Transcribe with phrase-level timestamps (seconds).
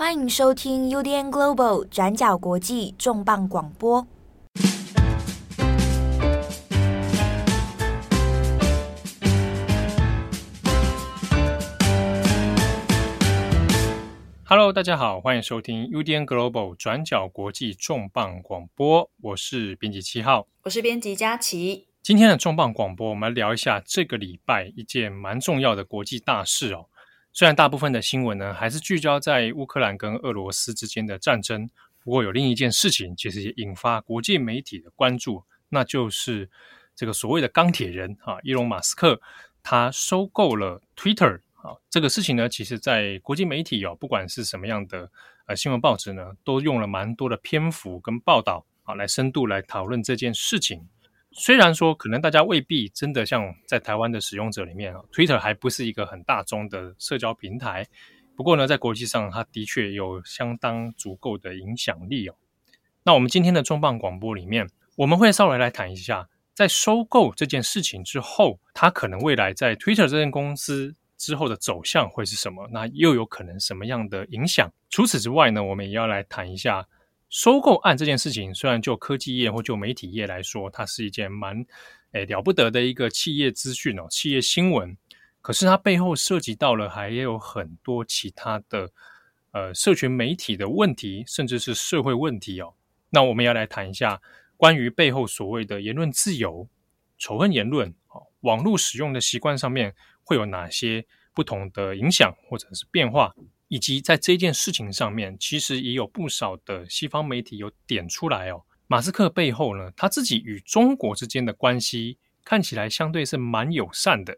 [0.00, 4.06] 欢迎收听 UDN Global 转角国际重磅广播。
[14.46, 19.10] Hello，大家好，欢迎收听 UDN Global 转角国际重磅广播。
[19.20, 21.88] 我是编辑七号，我是编辑佳琪。
[22.02, 26.86] 今天的重磅广播，我们来聊一下这个礼拜一件蛮重要的国际大事哦。
[27.32, 31.70] 虽然大部分的新闻呢，还是聚焦在乌克兰跟俄罗斯之间的战争，
[32.02, 36.50] 不过有另一件事情，其实也引发国际媒体的关注，那就是
[36.96, 39.20] 这个所谓的钢铁人啊，伊隆马斯克
[39.62, 45.10] 他收购了 Twitter 啊，这个事情呢，其实在国际媒体哦，不管是什么样的
[45.46, 50.88] 呃新闻报纸呢，都用了蛮多的篇幅跟报道啊，来深度来讨论这件事情。
[51.32, 57.86] 虽然说可能大家未必真的像在台湾的使用者里面啊，Twitter 还不是一个很大众的社交平台，
[58.34, 62.34] 不过呢，在国际上它的确有相当足够的影响力哦。
[63.04, 72.68] 那我们今天的重磅广播里面，我们会稍微来谈一下，在收购这件事情之后，它可能未来在 Twitter 这间公司之后的走向会是什么？
[72.72, 74.68] 那又有可能什么样的影响？
[74.88, 76.88] 除此之外呢，我们也要来谈一下。
[77.30, 81.64] 收购案这件事情，虽然就科技业或就媒体业来说，它是一件蛮
[82.10, 84.96] 诶了不得的一个企业资讯哦，企业新闻。
[85.40, 88.90] 可是它背后涉及到了，还有很多其他的
[89.52, 92.74] 呃社群媒体的问题，甚至是社会问题哦。
[93.10, 94.20] 那我们要来谈一下
[94.56, 96.68] 关于背后所谓的言论自由、
[97.16, 103.32] 仇恨言论哦，网络使用的习惯上面会有哪些不同的影响或者是变化。
[103.70, 108.60] 以及在这件事情上面，其实也有不少的西方媒体有点出来哦。
[108.88, 114.36] 马斯克背后呢，他自己与中国之间的关系看起来相对是蛮友善的。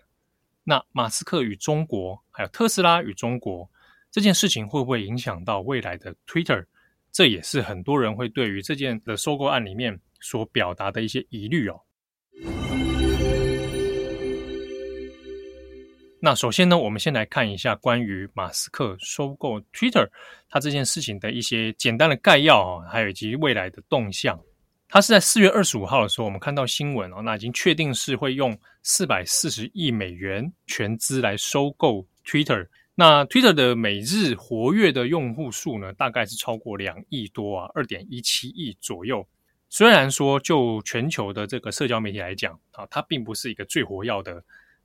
[0.64, 3.70] 那马斯克与中国，还有特斯拉与中国
[4.11, 6.67] 这件事情，会不会影响到未来的 Twitter？
[7.11, 11.80] 这也是很多人会对于这件的收购案里面所表达的一些疑虑哦。
[16.24, 20.08] 那首先呢，我们先来看一下关于马斯克收购 Twitter
[20.48, 24.38] 他这件事情的一些简单的概要啊，还有以及未来的动向。
[24.88, 32.68] 他是在四月二十五号的时候，我们看到新闻哦，那已经确定是会用四百四十亿美元全资来收购 Twitter。
[32.94, 39.27] 那 Twitter 的每日活跃的用户数呢，大概是超过两亿多啊，二点一七亿左右。
[39.68, 44.40] 虽然说就全球的这个社交媒体来讲啊，它并不是一个最活跃的。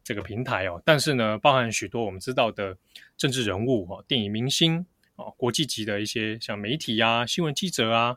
[0.07, 2.77] 这个平台哦，但是呢，包含许多我们知道的
[3.17, 4.85] 政治人物哦，电影明星
[5.17, 8.15] 哦，国际级的一些像媒体啊、新闻记者啊，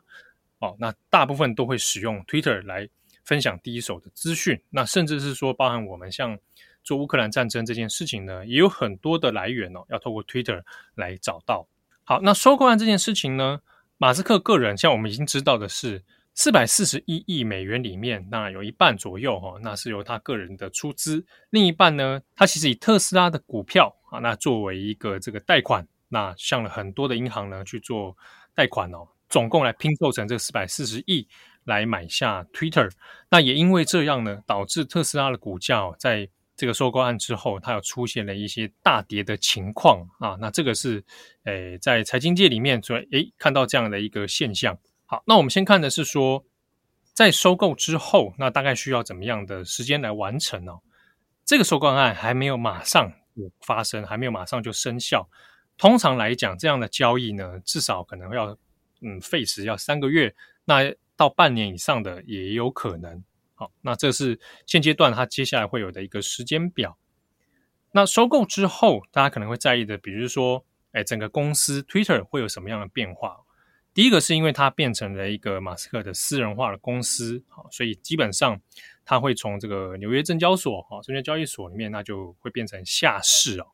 [0.59, 2.87] 哦，那大部分都会使用 Twitter 来
[3.25, 4.61] 分享第一手的资讯。
[4.69, 6.39] 那甚至是说，包含我们像
[6.81, 10.63] 做乌克兰战争这件事情呢，也有很多的来源哦，要透过 Twitter
[10.95, 11.67] 来找到。
[12.05, 13.59] 好，那收购案这件事情呢，
[13.97, 16.03] 马斯克个人，像我们已经知道的是。
[16.33, 28.15] 四百四十一亿美元里面，那有一半左右哈，那是由他个人的出资；另一半呢，他其实以特斯拉的股票啊，那作为一个这个贷款，那向了很多的银行呢去做
[28.55, 31.27] 贷款哦，总共来拼凑成这四百四十亿
[31.65, 32.89] 来买下 Twitter。
[33.29, 40.37] 那也因为这样呢，导致特斯拉的股价在这个收购案之后，它有出现了一些大跌的情况啊。
[40.39, 41.03] 那这个是
[41.43, 44.77] 诶，在财经界里面所诶看到这样的一个现象。
[45.11, 46.45] 好，那我们先看的是说，
[47.11, 50.71] 在收购之后，那大概需要怎么样的时间来完成呢？
[51.43, 53.11] 这个收购案还没有马上
[53.59, 55.29] 发生，还没有马上就生效。
[55.77, 58.57] 通常来讲，这样的交易呢，至少可能要
[59.01, 60.33] 嗯费时要三个月，
[60.63, 63.21] 那到半年以上的也有可能。
[63.55, 66.97] 好，那这是现阶段它接下来会有的一个时间表。
[67.91, 70.63] 那收购之后，大家可能会在意的，比如说，
[70.93, 73.41] 哎，整个公司 Twitter 会有什么样的变化？
[73.93, 78.57] 第一个是因为它变成了一个马斯克的私人化的公司，好，所以基本上
[79.03, 83.67] 它会从这个纽约证交所，哈，证券交易所里面，那就会变成下市哦，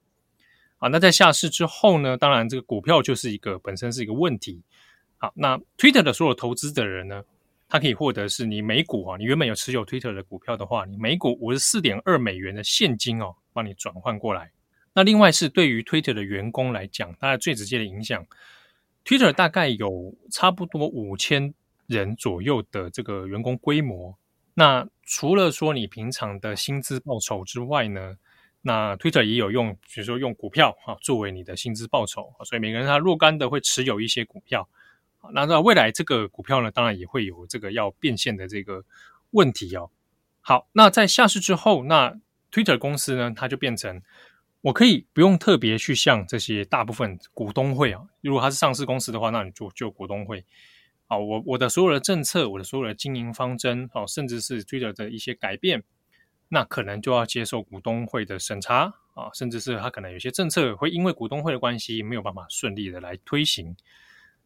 [0.80, 4.60] 啊，那在下市之后呢，当然这个股票就是一个本身是一个问题，
[5.18, 7.24] 好，那 Twitter 的所有投资的人呢，
[7.70, 14.50] 他可以获得是你每股啊，你原本有持有 Twitter 的股票的话，你每股五十四点二美元的现金哦，帮你转换过来。
[14.94, 18.26] 那另外是对于 Twitter 的员工来讲，大概最直接的影响。
[19.08, 21.54] Twitter 大概有差不多五千
[21.86, 24.14] 人左右的这个员工规模。
[24.54, 28.18] 那除了说你平常的薪资报酬之外呢，
[28.64, 32.34] 那 Twitter 也有用，比如说用股票啊作为你的薪资报酬。
[32.44, 34.68] 所以每个人他若干的会持有一些股票。
[35.32, 38.84] 那在未来这个股票呢，当然也会有这个要变现的这个
[39.32, 39.90] 问题哦。
[40.42, 42.20] 好，那在下市之后，那
[42.52, 44.02] Twitter 公司呢，它就变成。
[44.68, 50.44] 我可以不用特别去向这些大部分股东会啊，如果它是上市公司的话，那你就就股东会
[51.08, 55.84] 啊，我我的所有的政策，我的所有的经营方针，哦，甚至是 Twitter 的一些改变，
[56.50, 63.74] 那可能就要接受股东会的审查啊，甚至是他可能有些政策会因为股东会的关系没有办法顺利的来推行。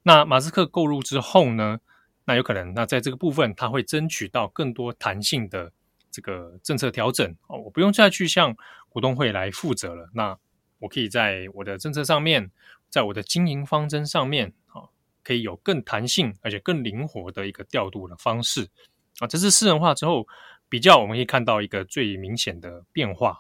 [0.04, 1.80] 那马斯克购入之后呢，
[2.26, 5.72] 那有可能那在这个部分他会争取到更多弹性的。
[6.12, 8.56] 这个政策调整哦，我不用再去向
[8.90, 10.10] 股东会来负责了。
[10.14, 10.38] 那
[10.80, 12.52] 我可以在我的政策上面，
[12.90, 14.90] 在我的经营方针上面，啊，
[15.24, 18.68] 可以有更弹性而且更灵活的一个调度的方式
[19.20, 19.28] 啊。
[19.28, 20.28] 这是私人化之后
[20.68, 23.38] 比较，我们可以看到一个最明显的变化。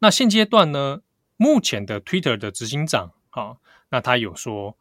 [0.00, 1.00] 那现阶段呢，
[1.36, 3.56] 目前的 Twitter 的执行长啊，
[3.90, 4.76] 那他有说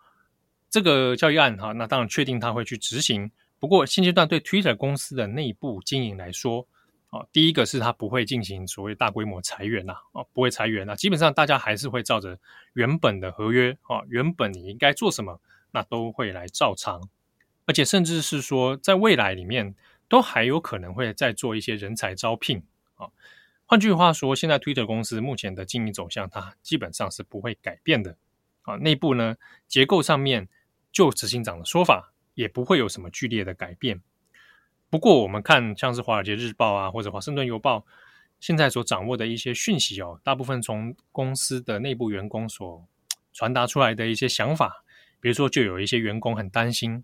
[0.69, 3.31] 这个教育案哈，那当然确定他会去执行。
[3.59, 6.65] 不过现阶段对 Twitter 公司的内部经营来说，
[7.09, 12.39] 啊，第一个是他不会进行所谓大规模裁员呐，啊，不会裁员呐，基本上大家还是会照着
[12.73, 15.41] 原本的合约，啊，原本你应该做什么，
[15.71, 17.09] 那都会来照常，
[17.65, 19.73] 而且甚至是说在未来里面
[20.07, 22.61] 都还有可能会再做一些人才招聘，
[22.95, 23.09] 啊，
[23.65, 28.15] 换句话说，现在 Twitter 公司目前的经营走向，它基本上是不会改变的，
[28.61, 29.35] 啊，内部呢
[29.67, 30.47] 结构上面
[30.91, 34.00] 就执行长的说法，也不会有什么剧烈的改变。
[34.89, 37.77] 不过，我们看像是《华尔街日报》啊，或者《华盛顿邮报》
[38.39, 42.83] 现在所掌握的一些讯息哦，大部分从公司的内部员工所
[43.31, 44.83] 传达出来的一些想法，
[45.19, 47.03] 比如说，就有一些员工很担心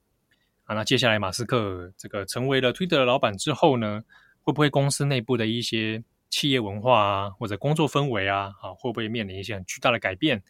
[0.63, 4.03] 啊，那接下来马斯克这个成为了 Twitter 的老板之后呢，
[4.41, 10.41] 会不会公司内部的一些企业文化啊，或者工作氛围啊，啊，会不会面临一些很巨大的改变，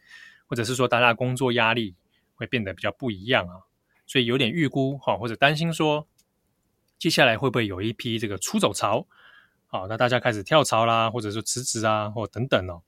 [0.47, 1.95] 或者是说大家工作压力
[2.33, 3.55] 会变得比较不一样啊？
[4.07, 6.07] 所以有点预估哈，或者担心说。
[6.97, 9.05] 接下来会不会有一批这个出走潮？
[9.67, 12.81] 好，那大家开始跳槽啦，或者说辞职啊，或等等哦，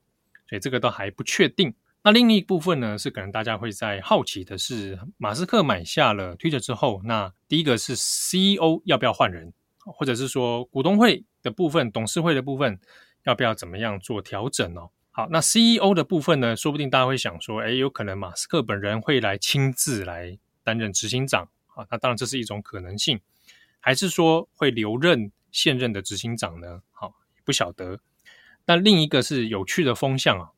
[0.47, 1.73] 所以这个都还不确定。
[2.03, 12.79] 那另一部分呢，是可能大家会在好奇的是，马斯克买下了 Twitter 之后，那第一个是 CEO 要不要换人，或者是说股东会的部分、董事会的部分
[13.25, 14.89] 要不要怎么样做调整哦？
[15.11, 23.19] 好，那 CEO 的部分呢，说不定大家会想说，诶，有可能马斯克本人会来亲自来担任执行长啊，那当然这是一种可能性。
[23.79, 26.81] 还是说会留任现任的执行长呢？
[26.91, 27.13] 好，
[27.45, 27.99] 不晓得。
[28.65, 30.49] 那另一个是有趣的风向啊，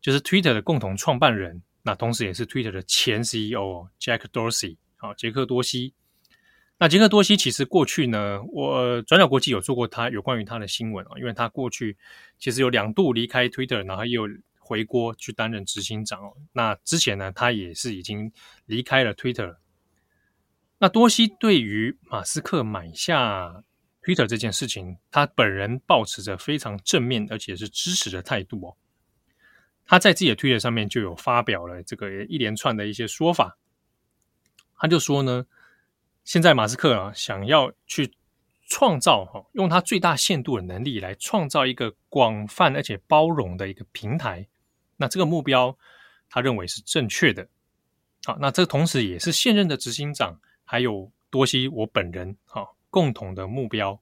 [0.00, 5.94] 就是 Twitter 的共同创办人，那同时也是 Twitter 的前 CEO Jack Dorsey，好，杰克多西。
[6.78, 11.96] 那杰克多西其实过去呢，我转角国际有做过他有关于他的新闻啊，因为他过去
[12.38, 14.28] 其实有两度离开 Twitter，然后又
[14.58, 16.34] 回国去担任执行长哦。
[16.52, 18.32] 那之前呢，他也是已经
[18.66, 19.56] 离开了 Twitter。
[20.82, 23.62] 那多西对于马斯克买下
[24.02, 28.76] Twitter 这件事情，他本人保持着非常正面而且是支持的态度哦。
[29.86, 33.56] 他在自己的 Twitter 上面就有发表了这个一连串的一些说法。
[34.74, 35.46] 他就说呢，
[36.24, 38.12] 现在马斯克啊想要去
[38.66, 44.48] 创造哈，用他最大限度的能力来创造一个广泛而且包容的一个平台。
[44.96, 45.78] 那这个目标，
[46.28, 47.46] 他认为是正确的。
[48.24, 50.40] 好，那这同时也是现任的执行长。
[50.72, 54.00] 还有多西，我本人哈共同的目标，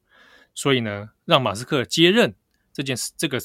[0.54, 2.32] 所以呢，让马斯克接任
[2.72, 3.42] 这件事，这个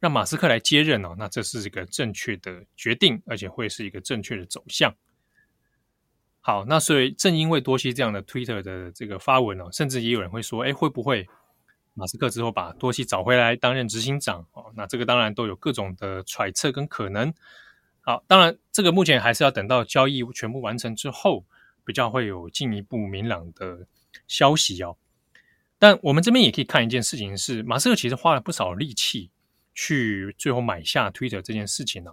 [0.00, 4.92] 让马斯克来接任哦，那这是一个正确的决定，而且会是一个正确的走向。
[6.40, 11.24] 好，那所以正因为多西这样的 Twitter 的这个发文哦，甚至也有人会说，哎，会不会
[11.94, 14.72] 马斯克之后把多西找回来担任执行长哦？
[14.74, 17.32] 那这个当然都有各种的揣测跟可能。
[18.00, 21.44] 好，当然这个目前还是要等到交易全部完成之后。
[21.84, 23.86] 比较会有进一步明朗的
[24.26, 24.96] 消息哦，
[25.78, 29.30] 但我们这边也可以看一件事情是，马斯克其实花了不少力气
[29.74, 32.12] 去最后买下 Twitter 这件事情呢、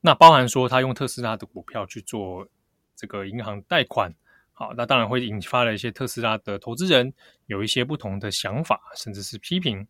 [0.00, 2.48] 那包含说他用特斯拉的股票去做
[2.96, 4.14] 这个银行贷款，
[4.52, 7.12] 好，那当然会引发了一些特斯拉的投资人
[7.46, 9.86] 有一些不同的想法，甚至是批评。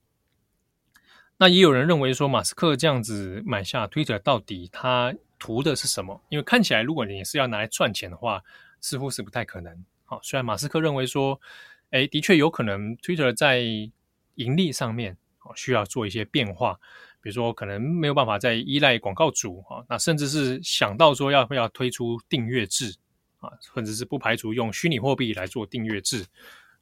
[1.39, 6.23] 那也有人认为说，马斯克这样子买下 Twitter 到底他图的是什么？
[6.29, 8.43] 因为看起来，如果你是要拿来赚钱的话，
[8.81, 9.85] 似乎是不太可能。
[10.05, 11.41] 好，虽然马斯克认为说，
[11.91, 13.61] 诶，的确有可能，Twitter 在
[14.35, 15.17] 盈利上面
[15.55, 16.75] 需要做一些变化，
[17.21, 22.97] 比如说可能没有办法再依赖广告主啊，那甚至是想到说要不要推出订阅制
[23.39, 26.27] 啊，或者是不排除用虚拟货币来做订阅制。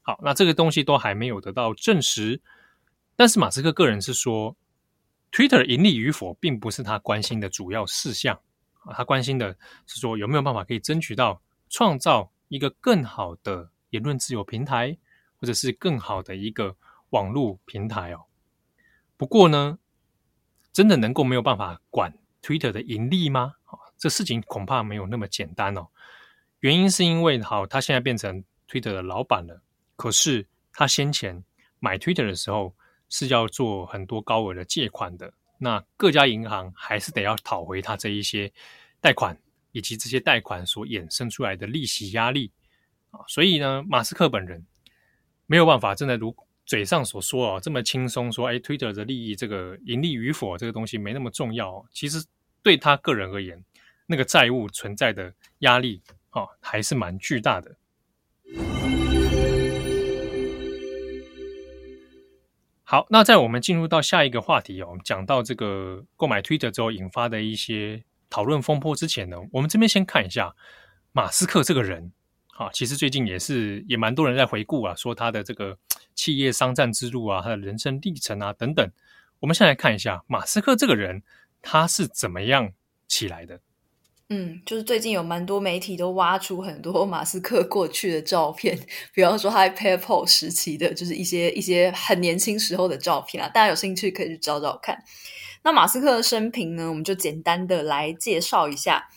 [0.01, 2.41] 好，那这个东西都还没有得到证实。
[3.15, 4.55] 但是马斯克个人是说
[5.31, 8.39] ，Twitter 盈利与否并不是他关心的主要事项
[8.85, 11.41] 啊，他关心的是说有没有办法可以争取到。
[11.69, 14.97] 创造一个更好的言论自由平台，
[15.39, 16.75] 或者是更好的一个
[17.11, 18.25] 网络平台哦。
[19.15, 19.79] 不过呢，
[20.73, 23.55] 真的能够没有办法管 Twitter 的盈利吗？
[23.97, 25.87] 这事情恐怕没有那么简单哦。
[26.61, 29.61] 原因是因为，好，他现在变成 Twitter 的老板了，
[29.95, 31.43] 可是他先前
[31.79, 32.73] 买 Twitter 的时候
[33.09, 38.51] 是要做很多高额的借款的，那各家银行还是得要讨回他这一些
[39.01, 39.37] 贷款，
[39.71, 42.51] 以及这些贷款所衍生出来的利息压力
[43.11, 43.19] 啊。
[43.27, 44.65] 所以呢，马斯克本人
[45.45, 46.35] 没有办法真的如
[46.65, 51.83] 嘴上所说哦，这么轻松说，哎，Twitter 的利益这个盈利与否这个东西没那么重要。
[51.91, 52.23] 其实
[52.61, 53.63] 对他个人而言，
[54.05, 57.75] 那个债务存在的压力啊，还是蛮巨大的。
[62.83, 70.55] 好，那在我们进入到下一个话题哦，讲到这个购买 Twitter 之后引发的一些讨论风波之前呢，我们这边先看一下
[71.11, 72.11] 马斯克这个人。
[72.59, 75.77] 啊，其实最近也是也蛮多人在回顾啊，说他的这个
[76.13, 78.91] 企业商战之路啊，他的人生历程啊等等。
[79.39, 81.23] 我们先来看一下马斯克这个人，
[81.61, 82.73] 他是怎么样
[83.07, 83.61] 起来的？
[84.27, 88.77] 嗯，就是最近有蛮多媒体都挖出很多 马斯克过去的照片，
[89.15, 93.47] 比方说他在 PayPal 时期的，就是一些一些很年轻时候的照片啊。
[93.47, 95.01] 大家有兴趣可以去找找看。
[95.63, 99.09] 那马斯克的生平呢，我们就简单的来介绍一下。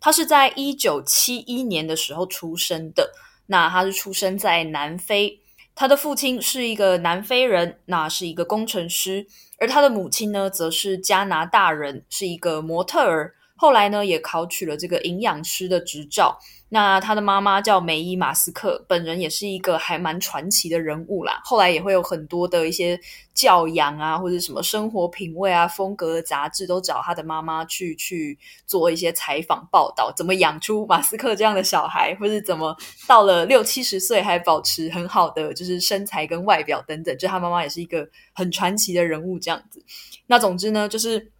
[0.00, 3.12] 他是在一九七一年的时候出生的。
[3.46, 5.40] 那他是出生在南非，
[5.74, 9.26] 他的父亲是一个南非人，那是一个工程师，
[9.58, 13.34] 而他的母亲呢，则是加拿大人，是一个模特儿。
[13.58, 16.38] 后来呢，也考取了这个营养师的执照。
[16.70, 21.40] 那他的妈妈叫梅伊·马斯克，本人也是一个还蛮传奇的人物啦。
[21.42, 23.00] 后来也会有很多的一些
[23.32, 37.16] 教养啊，或者什么生活品味啊、风格的杂志，都找他的妈妈去去做一些采访报道，怎么养出马斯克这样的小孩，或是怎么到了六七十岁还保持很好的就是身材跟外表等等。
[37.16, 39.82] 就他妈妈也是一个很传奇的人物这样子。
[40.26, 41.32] 那总之呢，就是。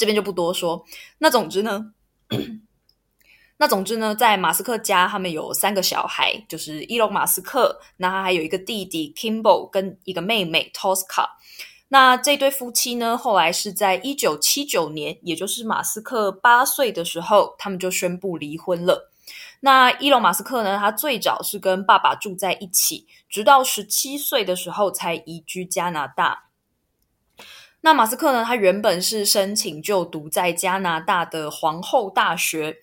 [0.00, 0.86] 这边就不多说。
[1.18, 1.92] 那总之呢，
[3.58, 11.28] 那总之呢，在马斯克家，他们有三个小孩，就是伊隆马斯克，那他还有一个弟弟 Kimball 跟一个妹妹 Tosca。
[11.88, 19.10] 那这对夫妻呢，后来是在一九七九年，也就是马斯克八岁的时候，他们就宣布离婚了。
[19.60, 26.49] 那伊隆马斯克呢，他最早是跟爸爸住在一起，直到十七岁的时候才移居加拿大。
[27.82, 28.44] 那马斯克呢？
[28.44, 32.76] 他原本是申请就读在加拿大的皇后大学，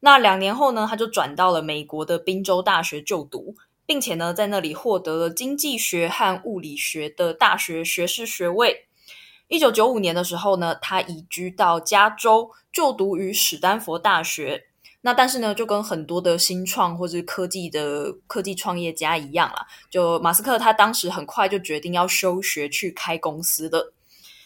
[0.00, 3.56] 那两年后呢，他就转到了美国的宾州大学就读，
[3.86, 8.86] 并且呢，在那里获得了经济学和物理学的大学学士学位。
[9.48, 14.64] 一九九五年的时候呢，他移居到加州就读于史丹佛大学。
[15.00, 23.94] 那但是呢，就跟很多的新创或者科技的科技创业家一样啦，就马斯克他当时很快就决定要休学去开公司的。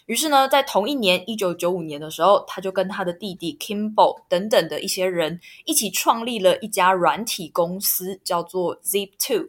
[0.06, 9.48] 于是呢，在同一年，一九九五年的时候，他就跟他的弟弟 Kimball 等等的一些人一起创立了一家软体公司，叫做 Zip Two。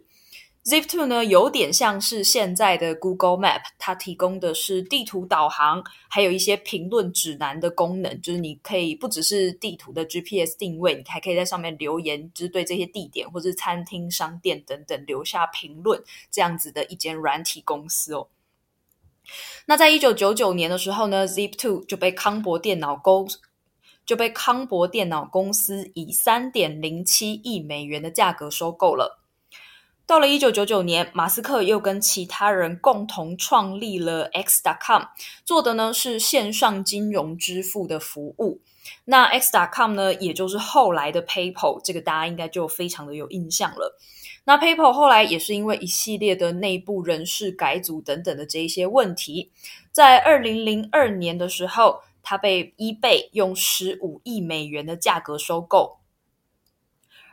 [0.65, 18.27] Zip Two 呢，有点像是现在的 Google Map，它提供的是地图导航，还有一些评论指南的功能，就是你可以不只是地图的 GPS 定位，你还可以在上面留言，就是对这些地点或是餐厅、商店等等留下评论，这样子的一间软体公司哦。
[19.65, 23.27] 那在一九九九年的时候呢，Zip2 就被康柏电脑公
[24.05, 29.19] 就被康柏电脑公司以三点零七亿美元的价格收购了。
[30.05, 35.03] 到了一九九九年，马斯克又跟其他人共同创立了 X.com，
[35.43, 38.61] 做的呢是线上金融支付的服务。
[39.03, 43.99] 那 X.com 呢，也就是后来的 PayPal，这个大家应该就非常的有印象了。
[44.49, 49.51] 那 PayPal 后来也是因为一系列的内部人事改组等等的这一些问题，
[49.91, 55.97] 在二零零二年的时候，它被 eBay 用十五亿美元的价格收购。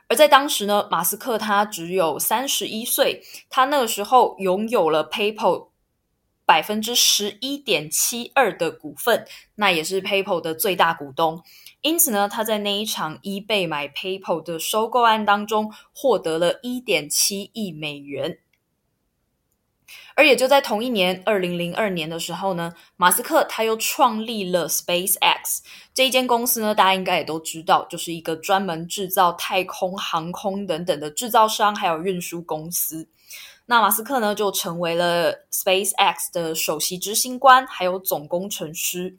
[0.09, 5.69] 而在当时呢，马斯克他只有三十一岁，他那个时候拥有了 PayPal
[6.47, 11.43] 百分之十一点七二的股份，那也是 PayPal 的最大股东。
[11.81, 18.39] 因此呢，他在那一场 eBay 买 PayPal 的收购案当中，获得了一点七亿美元。
[20.17, 25.61] 而也就在同一年，二零零二年的时候呢，马斯克他又创立了 SpaceX
[25.93, 33.09] 这一间公司呢，大家应该也都知道，就是一个专门制造太空航空等等的制造商，还有运输公司。
[33.67, 39.17] 那马斯克呢，就成为了 SpaceX 的首席执行官，还有总工程师。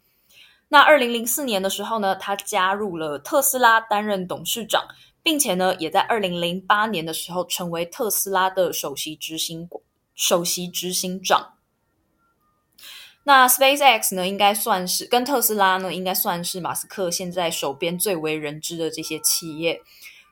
[0.67, 4.85] 那二零零四年的时候呢，他加入了特斯拉担任董事长，
[5.23, 9.67] 并且呢，也在二零零八年的时候成为特斯拉的首席执行
[10.13, 11.53] 首席执行长。
[13.23, 19.81] 那 SpaceX 呢，应该算是跟特斯拉呢，应该算是马斯克现在手边最为人知的这些企业。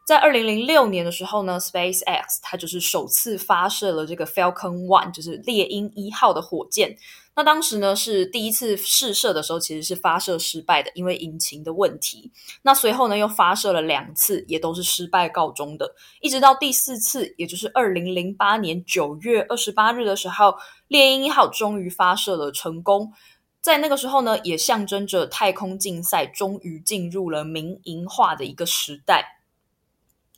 [0.06, 6.98] 在二零零六年的时候呢，SpaceX 它就是首次发射了这个 Falcon One，就是猎鹰一号的火箭。
[7.36, 12.30] 那当时呢是第一次试射的时候，其实是发射失败的，因为引擎的问题。
[12.64, 15.96] 那随后呢又发射了两次，也都是失败告终的。
[16.20, 20.54] 一直到第四次，也就是二零零八年九月二十八日的时候，
[20.90, 23.14] 猎鹰一号终于发射了成功。
[23.62, 29.40] 在那个时候呢，也象征着太空竞赛终于进入了民营化的一个时代。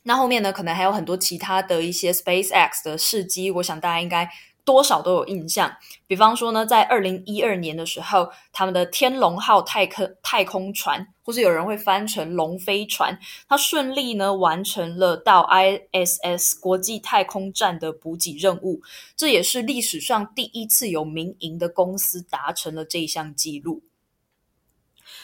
[0.06, 4.30] 那后面呢，可能还有很多其他的一些 SpaceX 的事迹，我想大家应该
[4.64, 5.76] 多少都有印象。
[6.06, 18.80] 比方说呢，在二零一二年的时候，他们的天龙号太空太空船，或是有人会翻成龙飞船，它顺利呢完成了到 ISS 国际太空站的补给任务，
[19.16, 23.82] 这也是历史上第一次有民营的公司达成了这一项纪录。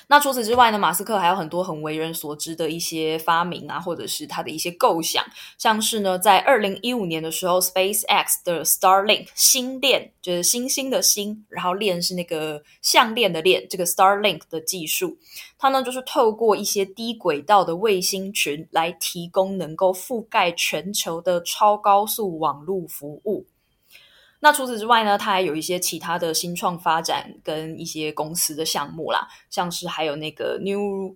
[0.07, 5.25] 那除此之外呢，马斯克还有很多很为人所知的一些发明啊，或者是他的一些构想，
[5.59, 15.17] 像是呢，在二零一五年的时候，SpaceX 的 Starlink 星链就是星星的星，然后链是那个项链的链，这个 Starlink 的技术，
[15.59, 23.47] 它呢就是透过一些低轨道的卫星群来提供能够覆盖全球的超高速网络服务。
[24.45, 31.15] 那除此之外呢，它还有一些其他的新创发展跟一些公司的项目啦，像是还有那个 New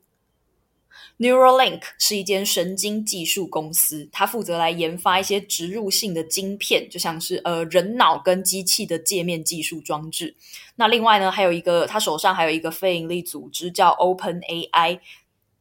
[1.19, 10.37] Neuralink 是一间神经技术公司，它负责来研发一些植入性的晶片，就像是呃人脑跟机器的界面技术装置。
[10.77, 15.01] 那另外呢，还有一个他手上还有一个非营利组织叫 OpenAI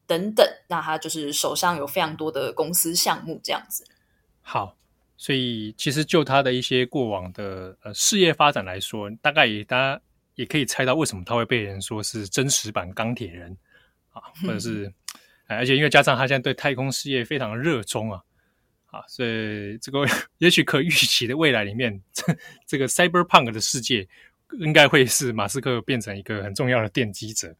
[0.06, 3.84] 等等，那他就是手上有非常多的公司项目这样子。
[4.40, 4.75] 好。
[5.18, 10.00] 所以，其实就他的一些过往的呃事业发展来说，大概也大家
[10.34, 13.56] 也可以猜到为什么他会被人说是真实版钢铁人
[14.12, 14.92] 啊，或者是，
[15.46, 18.22] 而且因为加上他现在对太空事业非常热衷啊，
[18.90, 20.04] 啊，所以这个
[20.38, 24.06] 也许可预期的未来里面，这这个 Cyberpunk 的世界
[24.60, 27.54] 应该会是马斯克变成一个很重要的奠基者。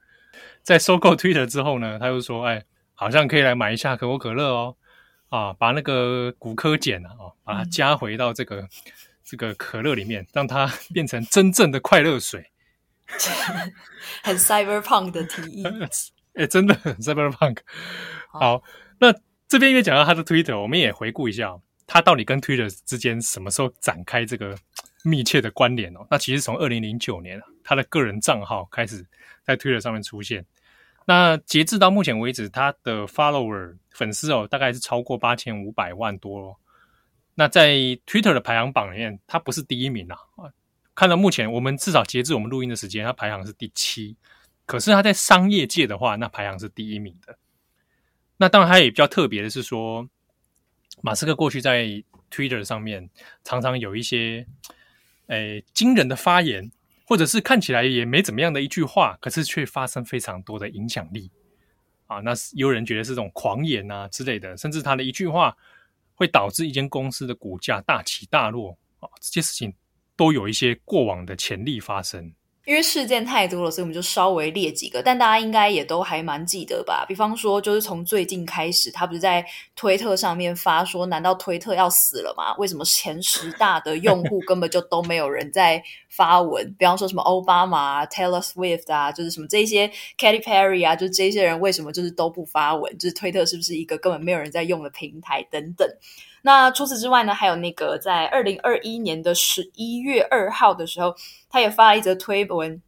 [0.63, 2.63] 在收购 Twitter 之后呢，他又说，哎，
[2.95, 4.77] 好像可以来买一下可口可乐哦。
[5.29, 8.69] 啊，把那个骨科碱啊，哦，把它加回到这个、嗯、
[9.25, 12.51] 这个可乐里面，让它 变成真正的快乐水，
[14.23, 15.65] 很 cyberpunk 的提议，
[16.35, 17.59] 哎、欸，真的很 cyberpunk。
[18.29, 18.63] 好，好
[18.99, 19.15] 那
[19.49, 24.57] 这边因为讲到他的 Twitter，我们也回顾一下，他到底跟 Twitter 之间什么时候展开这个
[25.03, 26.07] 密切的关联哦？
[26.11, 29.07] 那其实从二零零九年，他的个人账号开始
[29.45, 30.45] 在 Twitter 上面出现。
[31.09, 36.59] 那截至到目前为止，他的 follower 粉丝哦，大概是超过八千五百万多咯。
[37.37, 40.19] 那在 Twitter 的排行榜里面，他不是第一名啊。
[40.97, 44.17] 看到目前，我们至少截至我们录音的时间，他排行是第七。
[44.65, 47.39] 可是他在商业界的话，那排行是第一名的。
[48.39, 50.09] 那当然，他也比较特别的是说，
[51.03, 51.85] 马斯克过去在
[52.33, 53.09] Twitter 上面
[53.45, 54.45] 常常有一些
[55.29, 56.73] 诶惊人的发言。
[57.07, 61.31] 或者是看起来也没怎么样的一句话，可是却发生非常多的影响力
[62.07, 62.19] 啊！
[62.19, 65.57] 那有人觉得是这种狂言啊之类的，甚至他的一句话
[66.15, 69.09] 会导致一间公司的股价大起大落啊！
[69.21, 69.73] 这些事情
[70.17, 72.35] 都有一些过往的潜力发生。
[72.67, 77.05] 因为事件太多了，所以我们就稍微列几个，但大家应该也都还蛮记得吧？
[77.07, 82.57] 比方说，就是从最近开始，他不是在推特上面发说，难道推特要死了吗？
[82.59, 86.75] 为什么前十大的用户根本就都没有人在发文？
[86.77, 89.87] 比方说什么奥巴马、Taylor Swift 啊，就是什么这些
[90.19, 92.99] Katy Perry 啊，就这些人为什么就是都不发文？
[92.99, 95.89] 就是推特是不是一个根本没有人在用的平台等等？
[96.47, 101.13] 那除此之外呢，还有那个在二零二一年的十一月二号的时候，
[101.51, 102.81] 他也发了一则推文。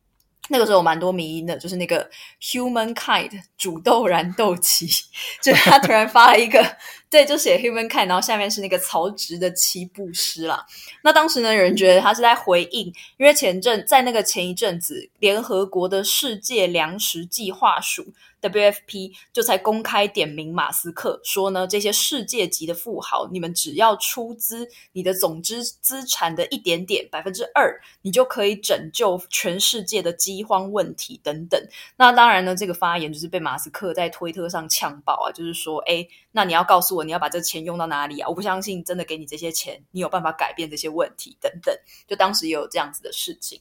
[0.50, 2.08] 那个时候有蛮多迷因的，就是那个
[2.40, 5.04] Humankind 煮豆燃豆萁，
[5.42, 6.64] 就他突然发了一个，
[7.10, 10.64] 对，就写 Humankind，然后下面是那个曹植的七步诗啦。
[11.02, 12.86] 那当时呢，有人觉得他是在回应，
[13.18, 18.06] 因为前阵在那个前一阵子，联合国的世界粮食计划署。
[18.40, 31.60] WFP 就才公开点名马斯克说呢，这些世界级的富豪，你们只要出资你的总资资产的一点点百分之二，你就可以拯救全世界的饥荒问题等等。
[31.96, 38.28] 那当然呢，这个发言就是被马斯克在推特上呛爆啊，就是说，哎，那你要告诉我，你要把这钱用到哪里啊？
[38.28, 41.74] 我不相信真的给你这些钱，你有办法改变这些问题等等。
[42.06, 43.60] 就当时也有这样子的事情。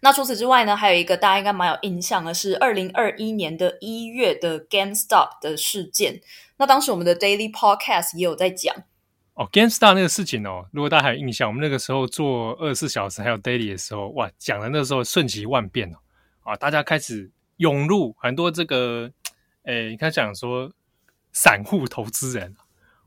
[0.00, 6.20] 那除此之外呢，还有一个大家应该蛮有印象的是，二零二一年的一月的 GameStop 的事件。
[6.56, 8.74] 那当时我们的 Daily Podcast 也有在讲。
[9.34, 15.98] 哦，GameStar 那个事情哦，如果大家还有印象，我们那个时候做二十四小时还有 Daily 的时候，哇，讲的那时候瞬息万变哦，
[16.44, 19.10] 啊，大家开始涌入很多这个，
[19.64, 20.72] 诶，你看讲说
[21.32, 22.56] 散户投资人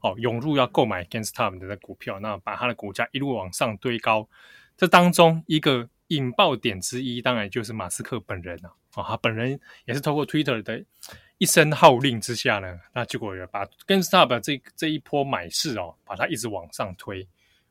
[0.01, 4.29] 哦，涌入要购买 GameStop 的股票，那把它的股价一路往上堆高，
[4.77, 10.83] 这当中一个引爆点之一，当然就是马斯克本人啊，啊，他本人也是透过 Twitter 的。
[11.41, 17.25] 一声号令之下呢，那结果也把 GameStop 这这一波买势哦，把它一直往上推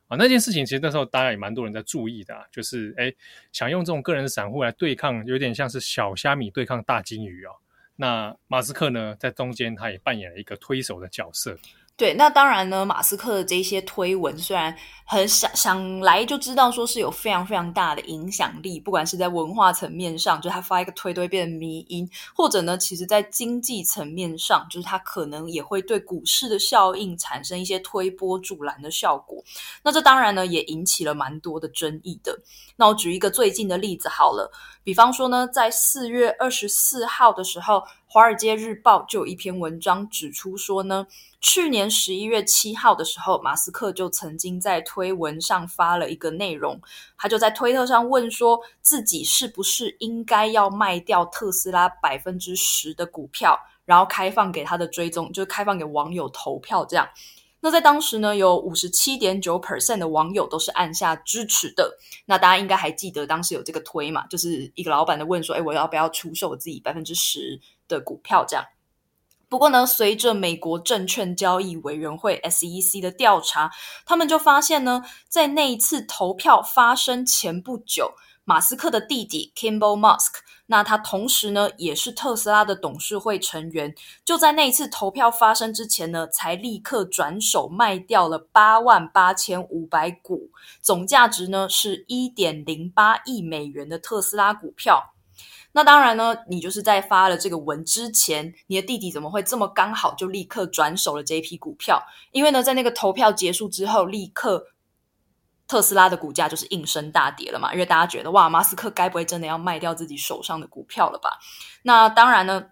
[0.07, 0.17] 啊。
[0.17, 3.15] 那件事情其实那时候大家也蛮多人在注意的，啊，就是诶
[3.51, 7.51] 想用这种个人散户来对抗，有点像是小虾米对抗大鲸鱼哦。
[7.95, 11.55] 那马斯克呢，在中间他也扮演了一个推手的角色。
[11.99, 29.43] 对，那当然呢，马斯克的这些推文虽然很想想来就知道说是有非常非常大的影响力，不管是在文化层面上，就他发一个推都会变成迷因，或者呢，其实在经济层面上，就是他可能也会对股市的效应产生一些推波助澜的效果。
[29.83, 32.39] 那这当然呢，也引起了蛮多的争议的。
[32.77, 34.49] 那我举一个最近的例子好了，
[34.85, 37.79] 比方说呢，在四月二十四号的时候，
[38.11, 41.05] 《华尔街日报》就有一篇文章指出说呢。
[41.41, 46.81] 去年十一月七号的时候，马斯克就曾经在推文上发了一个内容，
[47.15, 57.07] 他就在推特上问说，自己是不是应该要卖掉特斯拉百分之十的股票，然后开放给他的追踪，就开放给网友投票这样。
[57.61, 61.97] 那在当时呢，有五十七点九 percent 的网友都是按下支持的。
[62.25, 68.65] 那大家应该还记得当时有这个推嘛，就是一个老板的问说，诶，我要不要出售我自己百分之十的股票这样。
[69.49, 73.71] 不过呢，随着美国证券交易委员会 SEC 的调查，
[74.05, 78.13] 他们就发现呢，在那一次投票发生前不久，
[78.49, 83.93] 马斯克的弟弟 Kimbal Musk，那他同时呢也是特斯拉的董事会成员，
[84.25, 90.49] 就在那一次投票发生之前呢，才立刻转手卖掉了八万八千五百股，
[90.81, 95.13] 总价值呢是一点零八亿美元的特斯拉股票。
[95.73, 102.01] 那当然呢，你就是在发了这个文之前，你的弟弟怎么会这么刚好就立刻转手了这一批股票？
[102.31, 104.65] 因为呢，在那个投票结束之后，立刻
[105.69, 107.71] 特斯拉的股价就是应声大跌了嘛。
[107.71, 111.39] 因为大家觉得哇，马斯克该不会真的要卖掉自己手上的股票了吧？
[111.83, 112.65] 那当然呢，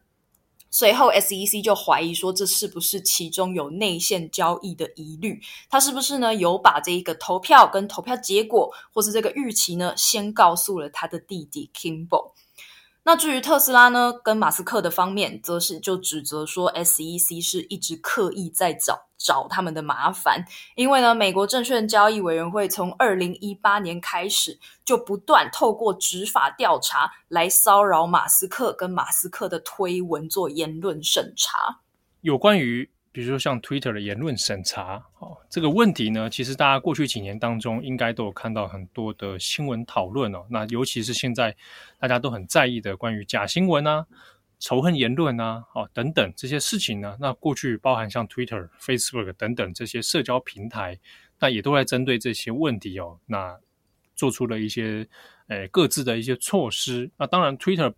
[0.69, 5.39] 随后 SEC 就怀疑说，这是不是其中有内线交易的疑虑？
[5.69, 12.33] 他是不是呢有把这一个投票跟投票结果，或是这个预期呢，先告诉了他的弟弟 Kimball？
[13.07, 20.43] 那至于特斯拉呢，跟马斯克的方面，则是就指责说，SEC 是一直刻意在找找他们的麻烦，
[20.75, 31.79] 因为呢，美国证券交易委员会从二零一八年开始，就不断透过执法调查来骚扰马斯克跟马斯克的推文做言论审查。
[32.19, 32.89] 有关于。
[33.17, 40.45] 比如说像 Twitter 的言论审查，哦，这个问题呢，其实大家过去几年当中应该都有看到很多的新闻讨论哦。
[40.51, 41.55] 那尤其是现在
[41.97, 44.05] 大家都很在意的关于假新闻啊、
[44.59, 50.95] 仇恨言论啊、哦等等这些事情呢，那过去包含像 Twitter、Facebook 等等这些社交平台，
[51.39, 53.57] 那也都在针对这些问题哦，那
[54.15, 55.07] 做出了一些
[55.47, 57.09] 诶各自的一些措施。
[57.17, 57.91] 那当然，Twitter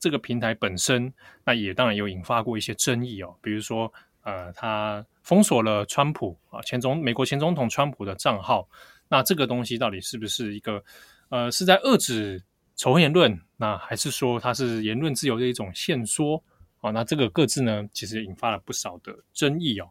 [0.00, 3.94] 这个平台本身，那也当然有引发过一些争议哦，比如说。
[4.24, 8.68] 呃，他封锁了川普啊，前总美国前总统川普的账号。
[9.08, 10.82] 那这个东西到底是不是一个
[11.28, 12.42] 呃，是在遏制
[12.74, 13.38] 仇恨言论？
[13.56, 16.42] 那还是说它是言论自由的一种限缩？
[16.80, 19.90] 啊，那这个各自呢，其实引发了不少的争议哦。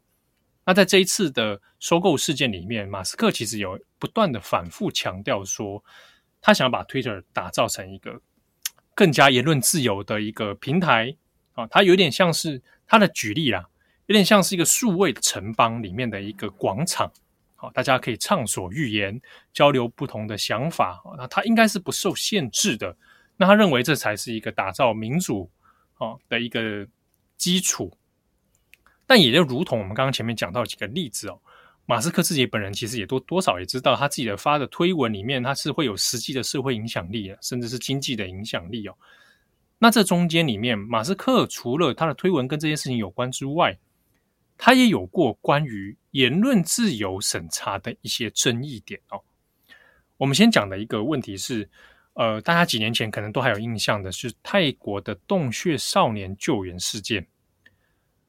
[0.65, 5.83] 那在这一次的收购事件里面，马斯克其实有不断的反复强调说，
[6.41, 8.19] 他想要把 Twitter 打造成一个
[8.95, 11.15] 更加言论自由的一个平台
[11.53, 11.67] 啊。
[11.67, 13.69] 他有点像是他的举例啦。
[14.07, 17.11] 有点像是一个数位城邦里面的一个广场，
[17.55, 19.21] 好，大家可以畅所欲言，
[19.53, 22.95] 交流不同的想法，那他应该是不受限制的。
[23.37, 25.49] 那他认为这才是一个打造民主
[25.97, 26.87] 啊的一个
[27.37, 27.91] 基础。
[29.05, 31.39] 但也就如同我们刚刚前面讲到几个例子哦，
[31.85, 38.95] 马斯克自己本人其实也多多少也知道，他自己的发的推文里面，他是会有实际的社会影响力的，甚至是经济的影响力哦。
[39.77, 43.77] 那这中间里面，马斯克除了他的推文跟这件事情有关之外，
[44.65, 49.19] 他也有过关于言论自由审查的一些争议点哦。
[50.15, 51.69] 我们先讲的一个问题是，
[52.13, 57.27] 呃，大家几年前可能都还有印象的是泰国的洞穴少年救援事件。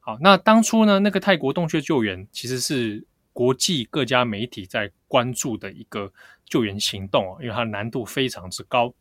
[0.00, 6.12] 好，那当初呢，那个泰国洞穴救援其实是国际各家媒体在关注的一个
[6.44, 8.92] 救援行动哦，因为它难度非常之高。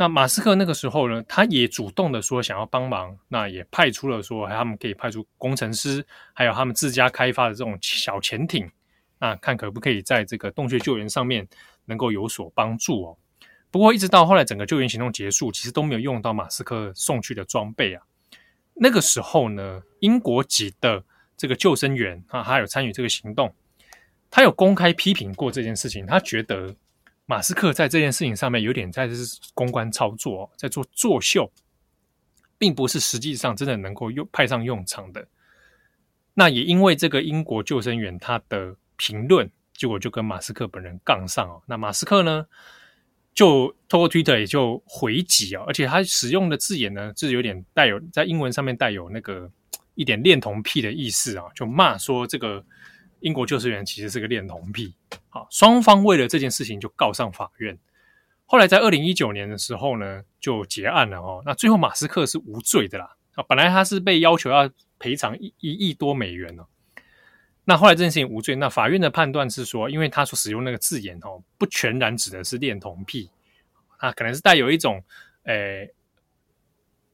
[0.00, 8.66] 那马斯克那个时候呢，他也主动的说想要帮忙，那也派出了说他们可以派出工程师，还有他们自家开发的这种小潜艇，
[9.18, 11.46] 那看可不可以在这个洞穴救援上面
[11.84, 13.18] 能够有所帮助哦。
[13.70, 18.02] 不过一直到后来整个救援行动结束，其实都没有用到马斯克送去的装备啊。
[18.72, 21.04] 那个时候呢，英国籍的
[21.36, 23.54] 这个救生员啊，他有参与这个行动，
[24.30, 26.74] 他有公开批评过这件事情，他觉得
[27.30, 31.48] 马斯克在这件事情上面有点在是公关操作，在做作秀，
[32.58, 35.24] 并不是实际上真的能够用派上用场的。
[36.34, 41.62] 那也因为这个英国救生员他的评论，结果就跟马斯克本人杠上哦。
[41.66, 42.44] 那马斯克呢，
[43.32, 49.48] 就透过 Twitter 也就回击啊，而且他使用的字眼呢，是有点带有在英文上面带有那个
[49.94, 52.64] 一点恋童癖的意思啊，就骂说这个
[53.20, 54.94] 英国救世员其实是个恋童癖。
[55.28, 57.78] 好，双方为了这件事情就告上法院。
[58.46, 61.42] 后来在二零一九年的时候呢，就结案了哦。
[61.46, 63.16] 那最后马斯克是无罪的啦。
[63.34, 66.64] 啊，本来他是被要求要赔偿一一亿多美元呢。
[67.64, 73.30] 那后来这件事情无罪，那法院的判断是说，因为他所使用那个字眼哦，不全然指的是恋童癖，
[73.98, 75.00] 啊，可能是带有一种
[75.44, 75.92] 诶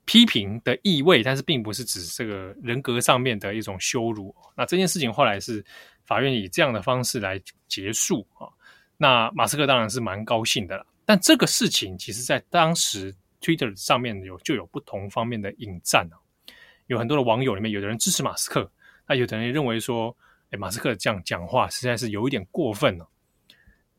[0.06, 4.34] 批评的意味，但是并不是指这个人格上面的一种羞辱。
[4.56, 5.62] 那这件事情后来是
[6.06, 8.48] 法院以这样的方式来结束啊。
[8.96, 16.16] 那马斯克当然是蛮高兴的了，但这个事情其实在当时 Twitter 上面有就有不同方面的引战啊，
[16.86, 18.70] 有很多的网友里面，有的人支持马斯克，
[19.06, 20.16] 那有的人认为说。
[20.52, 23.08] 哎，马斯克这样讲话实在是有一点过分了。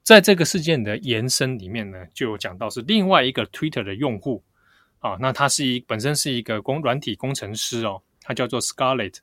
[0.02, 4.42] 在这个事件的延伸里面呢，就有讲到是另外一个 Twitter 的用户
[5.00, 9.18] 啊，那他是一本身是一个工软体工程师哦，他叫做 Scarlett。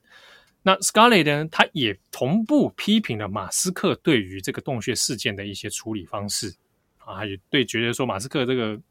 [0.67, 6.55] 那 Scarlett 呢，他也同步批评了马斯克对于这个洞穴事件的一些处理方式
[6.97, 8.81] 啊，也对觉得说马斯克这个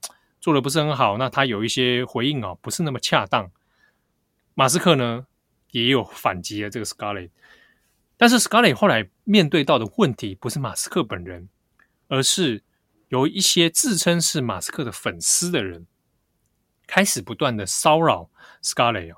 [0.41, 3.51] 做的不是很好，那他有一些回应啊，不是那么恰当。
[4.55, 5.27] 马斯克呢
[5.73, 7.31] 也有反击了这个 Scarlett。
[8.17, 11.49] 但是 Scarlett 后来面对到的问题不是马斯克本人，
[12.07, 12.63] 而是
[13.09, 15.89] 有一些自称是马斯克的粉丝的人
[16.87, 18.31] 开始不断的骚扰
[18.63, 19.17] Scarlett 哦，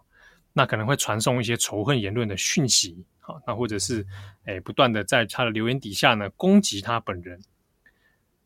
[0.59, 4.07] 那可能会传送一些仇恨言论的讯息，好，那或者是
[4.47, 7.38] 诶不断的在他的留言底下呢攻击他本人。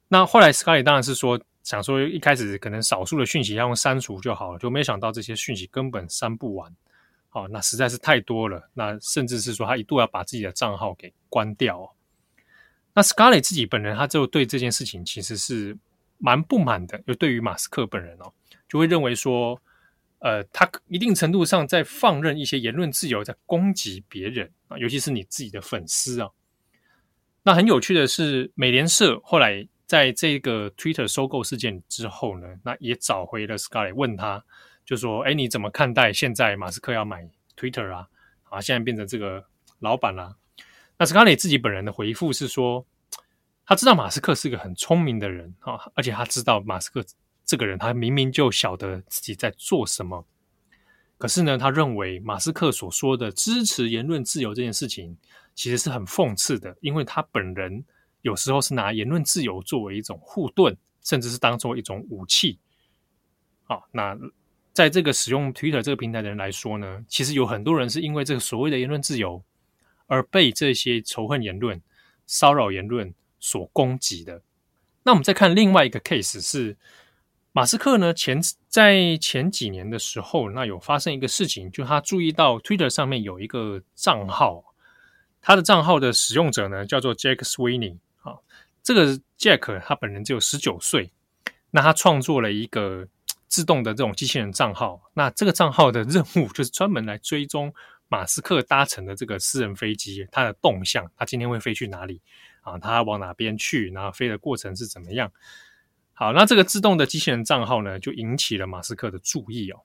[0.08, 6.74] 那后来 scarl 当然是说想说一开始可能少数的讯息要用删除就好了，就没想到这些讯息根本删不完。
[7.28, 8.68] 好，那实在是太多了。
[8.74, 11.94] 那甚至是说，他一度要把自己的账号给关掉。
[12.92, 15.78] 那 Scarlett 自己本人，他就对这件事情其实是
[16.18, 16.98] 蛮不满的。
[17.06, 18.32] 就对于马斯克本人哦，
[18.68, 19.62] 就会认为说，
[20.20, 26.30] 呃，他一定程度上在放任一些言论自由，在攻击别人啊，尤其是你自己的粉丝啊。
[27.42, 34.44] 那很有趣的是，美联社后来在这个 Twitter 收购事件之后呢，那也找回了 Scarlett，问他。
[34.82, 38.08] 就说，哎，你怎么看待现在马斯克要买 Twitter 啊？
[38.48, 39.44] 啊，现在变成这个
[39.78, 40.34] 老板啦。
[40.98, 42.84] 那斯卡雷自己本人的回复是说，
[43.64, 47.04] 他知道马斯克是个很聪明的人啊，而且他知道马斯克
[47.50, 50.24] 这个人，他明明就晓得自己在做什么。
[51.18, 55.16] 可是呢，他认为马斯克所说的支持言论自由这件事情，
[55.56, 57.84] 其实是很讽刺的，因为他本人
[58.22, 62.60] 有时候是拿言论自由作为一种护盾，甚至是当做一种武器。
[63.64, 64.16] 好，那。
[64.72, 69.42] 在这个使用 Twitter 这个平台的人来说呢，其实有很多人是因为这个所谓的言论自由
[70.06, 71.82] 而被这些仇恨言论、
[72.24, 74.40] 骚扰言论所攻击的。
[75.02, 76.76] 那我们再看另外一个 case 是
[77.52, 84.74] 马斯克呢，前在前几年的时候，那有发生一个事情，就他注意到 Twitter 上面有一个账号，
[85.40, 88.38] 他的账号的使用者呢叫做 Jack Sweeney 啊，
[88.82, 91.12] 这个 Jack 他本人只有十九岁，
[91.70, 93.06] 那他创作了一个。
[93.52, 97.74] 自动的这种机器人账号，那这个账号的任务就是专门来追踪
[98.06, 102.20] 马斯克搭乘的这个私人飞机，它的动向，它今天会飞去哪里
[102.60, 102.78] 啊？
[102.78, 103.90] 它往哪边去？
[103.90, 105.32] 然后飞的过程是怎么样？
[106.20, 109.80] 好，那这个自动的机器人账号呢，就引起了马斯克的注意哦。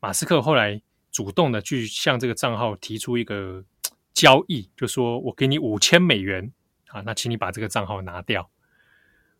[0.00, 3.64] 马斯克后来主动的去向这个账号提出一个
[4.12, 6.52] 交易，就说我给你五千美元
[6.88, 8.50] 啊，那请你把这个账号拿掉。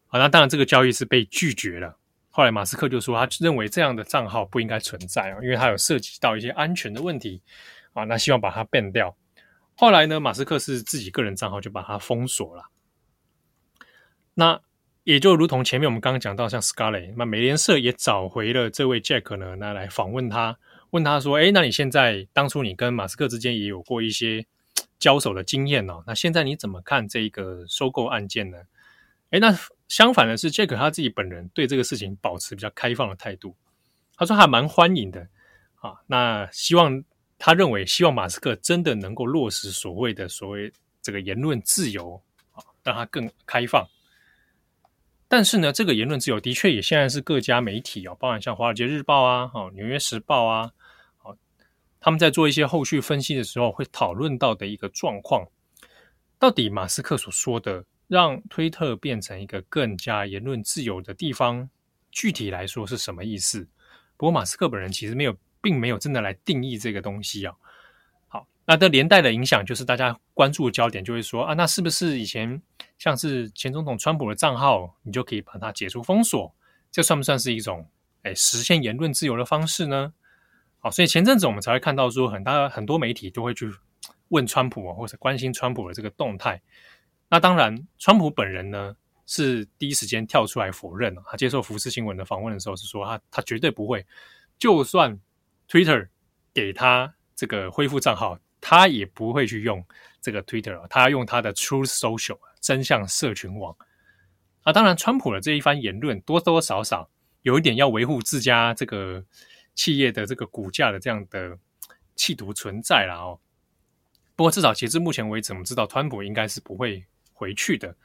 [0.07, 1.99] 好，那当然这个交易是被拒绝了。
[2.31, 7.43] 后来马斯克就说，他认为这样的账号不应该存在啊，因为他有涉及到一些安全的问题
[7.95, 9.17] 啊，那希望把它 ban 掉。
[9.75, 12.71] 后来呢，马斯克是自己个人账号就把它封锁了。
[14.35, 14.61] 那
[15.09, 20.59] 也就如同前面我们刚刚讲到，像 Scarlett，那美联社也找回了这位 Jack 呢，那来访问他，
[20.91, 24.45] 问他说：“诶，那你现在当初你跟马斯克之间也有过一些
[24.99, 28.59] 交手的经验哦，那现在你怎么看这个收购案件呢？”
[29.31, 29.59] 诶，那。
[29.89, 33.57] 相反的是，Jack 他自己本人对这个事情保持比较开放的态度。
[34.19, 35.27] 他说还蛮欢迎的
[35.77, 37.03] 啊，那希望
[37.39, 42.21] 他认为希望马斯克真的能够落实所谓的所谓这个言论自由
[42.53, 43.89] 啊让他更开放。
[45.31, 50.73] 但是呢，这个言论自由的确也现在是各家媒体哦，包含像《华尔街日报》啊、哦《纽约时报》啊，
[51.23, 51.37] 哦，
[52.01, 55.47] 他们在做一些后续分析的时候，会讨论到的一个状况，
[56.39, 61.69] 到底马斯克所说的让推特变成一个更加言论自由的地方，
[62.11, 63.69] 具体来说是什么意思？
[64.17, 67.55] 不过马斯克本人其实没有，并没有真的来定义这个东西啊。
[68.29, 72.61] 好那这连带的影响就是大家关注的焦点就会说啊，那是不是以前
[72.99, 76.53] 像是前总统川普的账号，你就可以把它解除封锁？
[76.91, 77.89] 这算不算是一种
[78.23, 80.13] 诶实现言论自由的方式呢？
[80.81, 83.71] 好，所以前阵子我们才会看到说，很大很多媒体都会去
[84.29, 86.61] 问川普或者关心川普的这个动态。
[87.29, 94.05] 那当然，川普本人呢是第一时间跳出来否认，他接受福斯新闻的访问的时候是说他他绝对不会，
[94.59, 95.19] 就算
[95.69, 96.09] Twitter
[96.53, 98.39] 给他这个恢复账号。
[98.61, 99.87] 他也不会去用
[100.29, 103.75] 这个 Twitter，他用他的 Truth Social 真相社群网。
[104.63, 107.09] 啊，当然，川普的这一番言论多多少少
[107.41, 109.25] 有一点要维护自家这个
[109.75, 111.57] 企业的这个股价的这样的
[112.15, 113.41] 企图存在了哦。
[114.37, 117.97] 不过，至少截至目前为止，我们知道川普应该是不会回去的。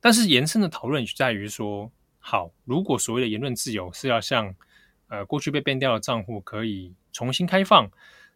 [0.00, 4.52] 但是，延伸的讨论在于说，好，如果所谓的言论自由是要像
[5.06, 7.88] 呃过去被变掉的账户可以重新开放，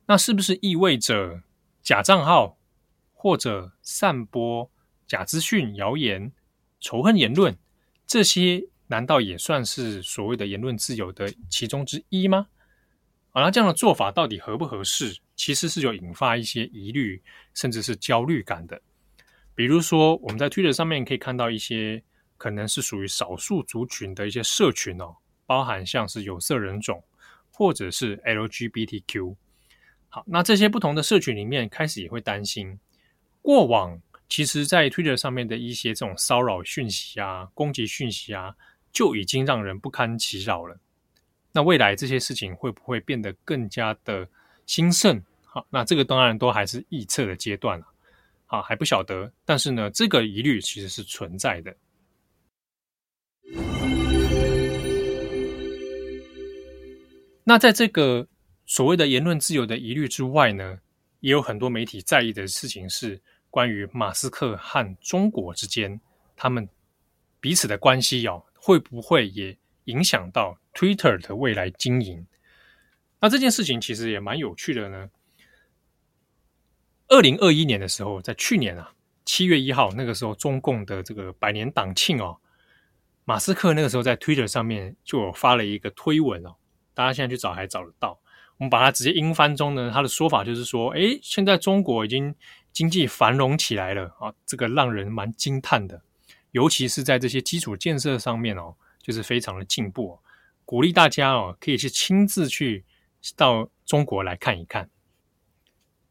[0.07, 1.42] 那是不是意味着？
[1.83, 2.57] 假账号
[3.24, 4.70] 或者散播
[5.06, 6.30] 假资讯、谣言、
[6.78, 7.56] 仇恨言论，
[8.06, 12.48] 这些难道也算是所谓的言论自由的其中之一吗？
[13.30, 15.16] 啊，那这样的做法到底合不合适？
[15.37, 17.22] 其实是有引发一些疑虑，
[17.54, 18.78] 甚至是焦虑感的。
[19.54, 22.02] 比如说，我们在 Twitter 上面可以看到一些
[22.37, 27.02] 可能是属于少数族群的一些社群哦，包含像是有色人种
[27.50, 29.34] 或者是 LGBTQ。
[30.10, 32.78] 好，那这些不同的社群里面，开始也会担心，
[33.44, 38.57] 过往其实，在 Twitter 上面的一些这种骚扰讯息啊、攻击讯息啊，
[38.90, 40.74] 就已经让人不堪其扰了。
[41.52, 44.26] 那未来这些事情会不会变得更加的
[44.64, 45.22] 兴盛？
[45.44, 47.87] 好，那这个当然都还是预测的阶段了，
[48.46, 49.30] 好，还不晓得。
[49.44, 51.76] 但是呢，这个疑虑其实是存在的。
[57.44, 58.26] 那在这个。
[58.66, 60.78] 所谓的言论自由的疑虑之外呢，
[61.20, 63.20] 也有很多媒体在意的事情是
[63.55, 66.01] 关于马斯克和中国之间
[66.35, 66.69] 他们
[67.38, 72.27] 彼此的关系哦，会不会也影响到 Twitter 的未来经营？
[73.21, 75.09] 那这件事情其实也蛮有趣的呢。
[77.07, 78.93] 二零二一年的时候，在去年啊
[79.25, 82.38] 七月一号那个时候，中共的这个百年党庆哦，
[83.25, 86.57] 马斯克那个时候在 Twitter 上面就有发了一个推文哦，
[86.93, 88.19] 大家现在去找还找得到。
[88.57, 92.35] 我们把它直接英翻中呢，他的说法就是说，诶，现在中国已经
[92.74, 96.02] 经济繁荣起来了啊，这个让人蛮惊叹的，
[96.50, 100.18] 尤其是在这些基础建设上面哦，就是非常的进步，
[100.64, 102.84] 鼓励大家哦，可以去亲自去
[103.37, 104.90] 到中国来看一看。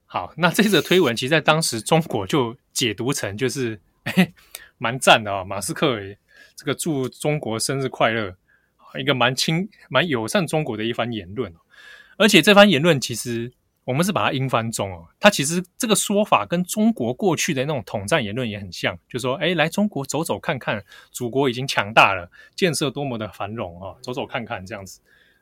[0.06, 4.34] 好，那这则推文其实在当时中国就解读成就是，诶，
[4.80, 5.99] 蛮赞的啊，马斯克
[6.56, 8.38] 这个祝中国生日快乐，
[8.97, 11.54] 一个蛮亲蛮友善中国的一番言论。
[12.15, 13.52] 而且这番言论，其实
[13.86, 15.08] 我们是把它英翻中哦。
[15.19, 25.02] 它其实这个说法跟中国过去的那种统战言论也很像，就说：“哎，来中国走走看看，祖国已经强大了，建设多么的繁荣啊，走走看看这样子。”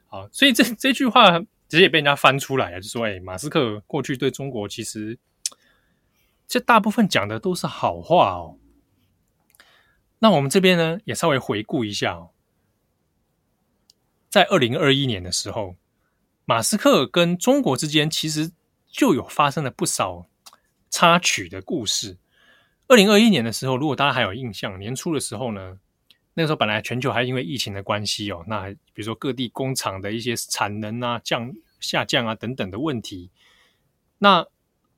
[0.09, 5.19] 好，所以这这句话直接也被人家翻出来了，就说：“哎，马斯克过去对中国其实
[6.47, 8.57] 这大部分讲的都是好话哦。”
[10.19, 12.31] 那我们这边呢，也稍微回顾一下哦，
[14.29, 15.75] 在二零二一年的时候。
[16.45, 18.51] 马斯克跟中国之间其实
[18.87, 20.25] 就有发生了不少
[20.89, 22.17] 插曲的故事。
[22.87, 25.79] 二零二一年的时候，如果大家还有印象，年初的时候呢，
[26.33, 33.29] 那时候本来全球还因为疫情的关系哦，那比如说各地工厂的一些产能啊降下降啊等等的问题。
[34.17, 34.45] 那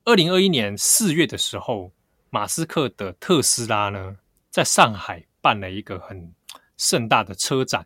[0.06, 1.91] 二零二一年四月的时候，
[2.32, 4.17] 马斯克的特斯拉呢，
[4.49, 6.34] 在上海办了一个很
[6.77, 7.86] 盛大的车展。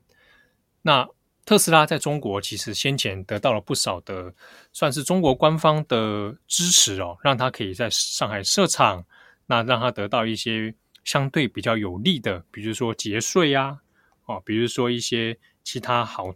[0.82, 1.08] 那
[1.48, 4.34] 特斯拉在中国其实先前得到了不少的，
[4.74, 9.06] 算是中国官方的支持哦，让他可以在上海设厂，
[9.46, 10.76] 那让他得到一些
[11.06, 13.80] 相对比较有利的，比如说节税呀，
[14.26, 16.34] 哦，比如说一些其他好，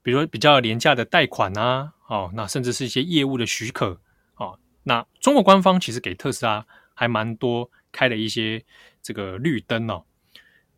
[0.00, 4.00] 比如说比较廉价的贷款啊，哦，那甚至是一些业务的许可，
[4.36, 6.64] 哦，那中国官方其实给特斯拉
[6.94, 8.64] 还蛮多开了一些
[9.02, 10.04] 这个绿灯哦。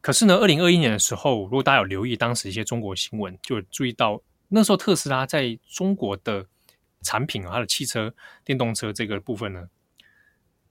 [0.00, 6.46] 可是呢，二零二一年的时候，如果大家有留意当时一些中国新闻，就注意到那时候特斯拉在中国的
[7.02, 8.12] 产品啊，它的汽车、
[8.44, 9.68] 电动车这个部分呢，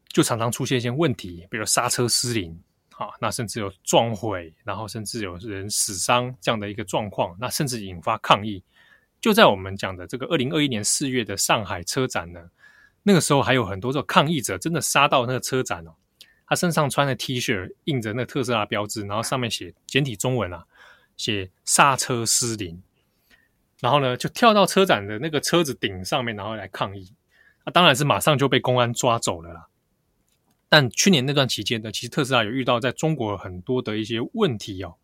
[0.08, 2.60] 就常常出现一些问题，比如刹车失灵，
[2.96, 8.64] 啊，那甚至有撞毁，然后甚至有人死伤这样的一个状况，那甚至引发抗议。
[9.22, 12.50] 就在我们讲的这个二零二一年四月的上海车展呢，
[13.04, 15.92] 那个时候还有很多这抗议者真的杀到那个车展哦，
[16.50, 20.66] 他身上穿的 T 恤印着那特斯拉标志，然后上面写简体中文啊，
[21.16, 22.82] 写刹车失灵，
[23.80, 27.14] 然后呢就跳到车展的那个车子顶上面，然后来抗议。
[27.64, 29.68] 那当然是马上就被公安抓走了啦。
[30.68, 34.96] 但去年那段期间呢，其实特斯拉有遇到在中国很多的一些问题哦，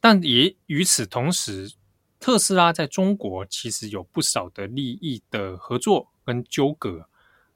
[0.00, 1.74] 但也与此同时。
[2.20, 7.08] 特斯拉在中国其实有不少的利益的合作跟纠葛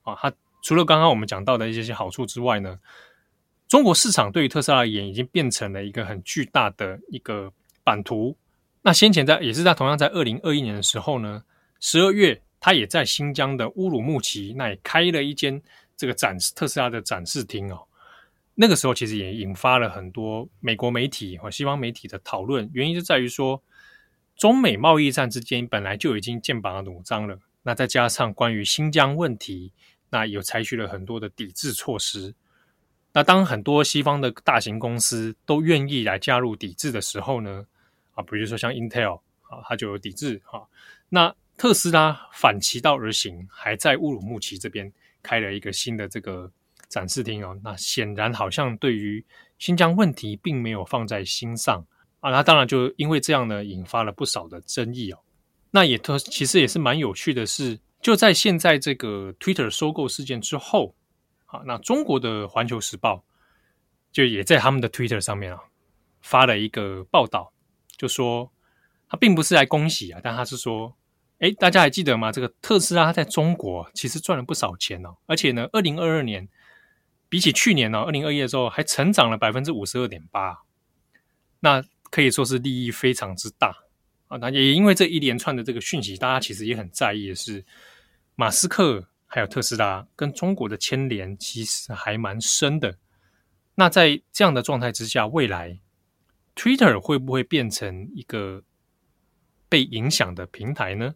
[0.02, 0.32] 啊，它
[0.62, 2.78] 除了刚刚我们讲到的一些些好处之外呢，
[3.68, 7.52] 中国市场对于特斯拉而言已经变成了一个很巨大的一个
[7.84, 8.36] 版图。
[8.82, 11.42] 那先前在也是在同样在二零二一年的时候呢，
[11.80, 15.60] 十二月他也在新疆的乌鲁木齐那也开了一间
[15.96, 17.82] 这个展示特斯拉的展示厅哦。
[18.54, 23.62] 那个时候其实也引发了很多美国媒体和西方媒体的讨论，原因就在于说。
[24.34, 29.72] 中美贸易战之间本来就已经剑拔弩张了，那再加上关于新疆问题，
[30.12, 32.34] 那有采取了很多的抵制措施。
[33.14, 37.64] 那当很多西方的大型公司都愿意来加入抵制的时候呢，
[38.14, 40.62] 啊，比如说像 Intel 啊，它就有抵制哈。
[41.08, 44.92] 那特斯拉反其道而行，还在乌鲁木齐这边
[45.22, 46.50] 开了一个新的这个
[46.88, 47.58] 展示厅哦。
[47.64, 49.24] 那显然好像对于
[49.58, 51.82] 新疆问题并没有放在心上。
[52.20, 55.18] 啊，那当然就因为这样呢，引发了不少的争议哦。
[55.70, 60.94] 那也特其实也是蛮有趣的是，就在现在这个 Twitter 收购事件之后，
[61.46, 63.24] 啊，那中国的环球时报
[64.10, 65.60] 就也在他们的 Twitter 上面啊
[66.20, 67.52] 发了一个报道，
[67.96, 68.52] 就说
[69.08, 70.94] 他并不是来恭喜啊，但他是说，
[71.38, 72.30] 哎，大家还记得吗？
[72.30, 76.46] 这个特斯拉在中国其实赚了不少钱哦，而且呢，二零二二年
[77.28, 80.58] 比起去年呢，二零二一的时候还成长了百分之五十二点八，
[81.60, 81.82] 那。
[82.12, 83.74] 可以说是利益非常之大
[84.28, 84.36] 啊！
[84.36, 87.64] 那也因为这一连串的这个讯息，大家其实也很在意的是，
[88.34, 92.98] 马斯克还有特斯拉跟中国的牵连其实还蛮深的。
[93.74, 95.80] 那在这样的状态之下，未来
[96.54, 98.62] Twitter 会不会变成一个
[99.68, 101.14] 被影响的平台呢？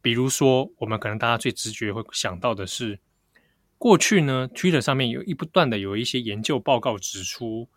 [0.00, 3.00] 比如说，我们可能大家最直觉会想到的是，
[3.78, 7.68] 过去呢，Twitter 上面有一不断的有一些研究报告指出。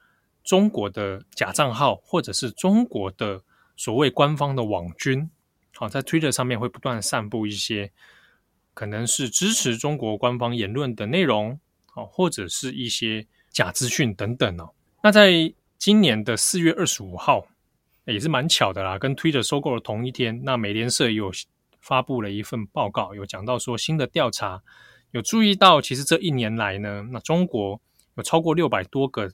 [0.44, 3.42] 中国的假账号，或者是中国的
[3.78, 5.32] 所谓官方的网军，
[5.74, 7.94] 好，在 Twitter 上面会不断散布一些
[8.74, 11.60] 可能是支持中国官方言论的内容，
[11.96, 14.74] 哦，或者是一些假资讯等等哦。
[15.02, 17.48] 那在今年的四月二十五号，
[18.06, 21.32] 也是蛮巧的啦，跟 Twitter 收购的同一天，那美联社有
[21.82, 24.62] 发布了一份报告，有讲到说新的调查
[25.12, 27.80] 有注意到，其实这一年来呢，那中国
[28.16, 29.32] 有超过六百多个。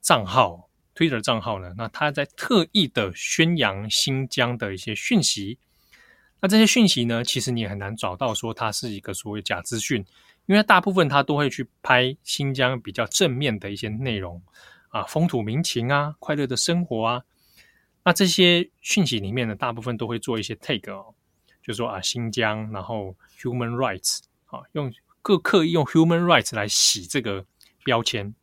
[0.00, 1.74] 账号，Twitter 账号呢？
[1.76, 5.58] 那他在特意的宣扬新疆的一些讯息。
[6.40, 10.04] 那这些讯息呢，其实你也很难找到说它是一个所谓假资讯，
[10.46, 14.40] 因为大部分他都会去拍新疆比较正面的一些内容
[14.90, 17.22] 啊，风土民情啊，快乐的生活啊。
[18.04, 21.12] 那这些讯息里面呢，大部分都会做一些 tag 哦，
[21.62, 27.44] 就说啊新疆，然后 human rights 啊，用各刻意用 human rights 来洗这个
[27.84, 28.34] 标签。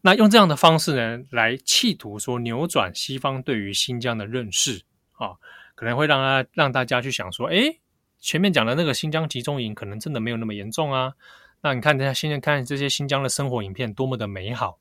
[0.00, 4.82] 那用这样的方式呢，来企图说扭转西方对于新疆的认识
[5.14, 5.36] 啊，
[5.74, 7.80] 可能会让他让大家去想说，诶，
[8.18, 11.14] 前面讲的那个新疆集中营可能真的没有那么严重啊。
[11.62, 14.78] 那你看，大家现在看这些新疆的生活影片，多么的美好。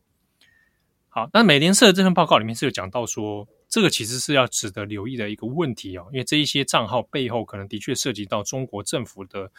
[1.09, 9.51] 好，那美联社这份报告里面是有讲到说，这个其实是要值得留意的一个问题哦，因为这一些账号背后可能的确涉及到中国政府的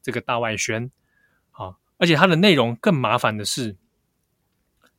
[0.00, 0.90] 这个大外宣
[1.50, 3.76] 啊，而且它的内容更麻烦的是。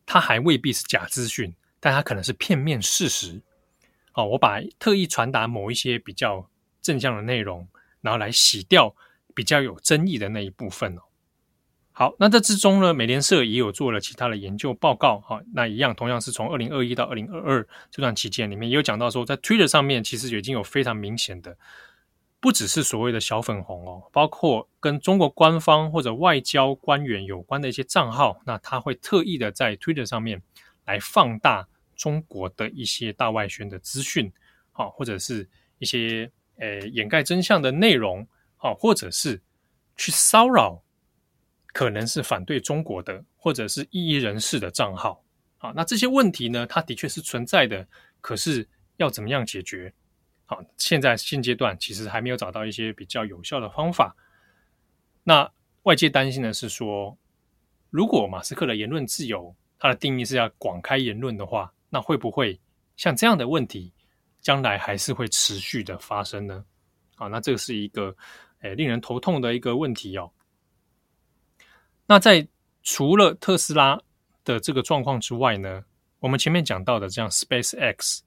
[0.06, 3.42] 它还未必是假资讯，但它可能是片面事实。
[4.14, 6.50] 哦，我把特意传达某一些比较
[6.82, 7.68] 正向的内容，
[8.02, 8.96] 然后来洗掉
[9.34, 11.02] 比较有争议的那一部分哦。
[11.92, 15.20] 好，那这之中呢，美联社也有做了其他的研究报告。
[15.20, 21.56] 哈、哦，那一样同样是从二零二一到二零二二这段期间里面，也有讲到说，在 Twitter 上面其实已经有非常明显的。
[22.40, 30.42] 不只是所谓的小粉红哦，包括跟中国官方或者外交官员有关的一些账号，那他会特意的在 Twitter 上面
[30.86, 34.32] 来放大中国的一些大外宣的资讯，
[34.72, 35.48] 好，或者是
[35.80, 38.28] 一些呃掩盖真相的内容，
[38.58, 39.42] 好，或者是
[39.96, 40.82] 去骚扰
[41.68, 45.24] 可能是反对中国的或者是异议人士的账号，
[45.58, 47.88] 好，那这些问题呢，它的确是存在的，
[48.22, 48.68] 可是
[48.98, 49.94] 要怎么样解决？
[50.46, 54.16] 好，现在现阶段其实还没有找到一些比较有效的方法。
[55.24, 55.50] 那
[55.84, 57.18] 外界担心的是说，
[57.90, 62.60] 如果马斯克的言论自由，它的定义是要广开言论的话，那会不会
[62.96, 63.94] 像这样的问题，
[64.42, 66.66] 将来还是会持续的发生呢？
[67.18, 68.16] 啊，那这个是一个
[68.62, 70.32] 诶令人头痛的一个问题哦。
[72.08, 72.48] 那在
[72.82, 74.02] 除了特斯拉
[74.44, 75.86] 的这个状况之外呢，
[76.18, 78.22] 我们前面讲到的这样 SpaceX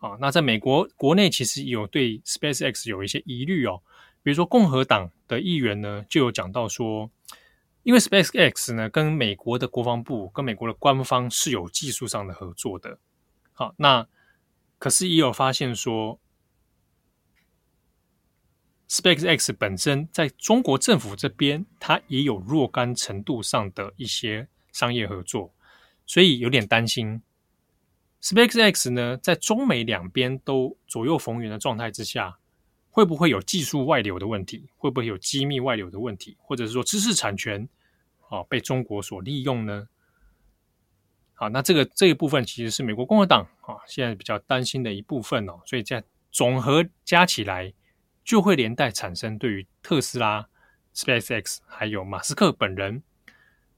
[0.00, 3.78] 啊，那在美国国内其实有对 SpaceX 有一些疑虑哦。
[4.22, 7.10] 比如说共和党的议员呢，就有讲到说，
[7.84, 12.98] 因为 SpaceX 呢跟美国的国防部跟美国的官方是有技术上的合作的。
[13.52, 14.08] 好，那
[14.78, 16.18] 可是也有发现说
[18.88, 25.54] ，SpaceX 本身在中国政府这边，它也有若干程度上的一些商业合作，
[26.06, 27.22] 所以有点担心
[28.22, 32.38] SpaceX 呢在中美两边都左右逢源的状态之下。
[32.94, 34.68] 会不会有技术外流的问题？
[34.76, 36.36] 会不会有机密外流的问题？
[36.38, 37.68] 或者是说知识产权
[38.28, 39.88] 啊、被中国所利用呢？
[41.32, 45.60] 好，那这个这一部分其实是美国共和党啊、现在比较担心的一部分哦。
[45.66, 47.74] 所以在总和加起来，
[48.24, 50.48] 就会连带产生对于特斯拉、
[50.94, 53.02] SpaceX 还有马斯克本人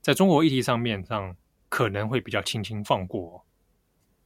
[0.03, 1.35] 在中国议题上面上
[1.71, 3.35] 可能会比较轻轻放过、哦。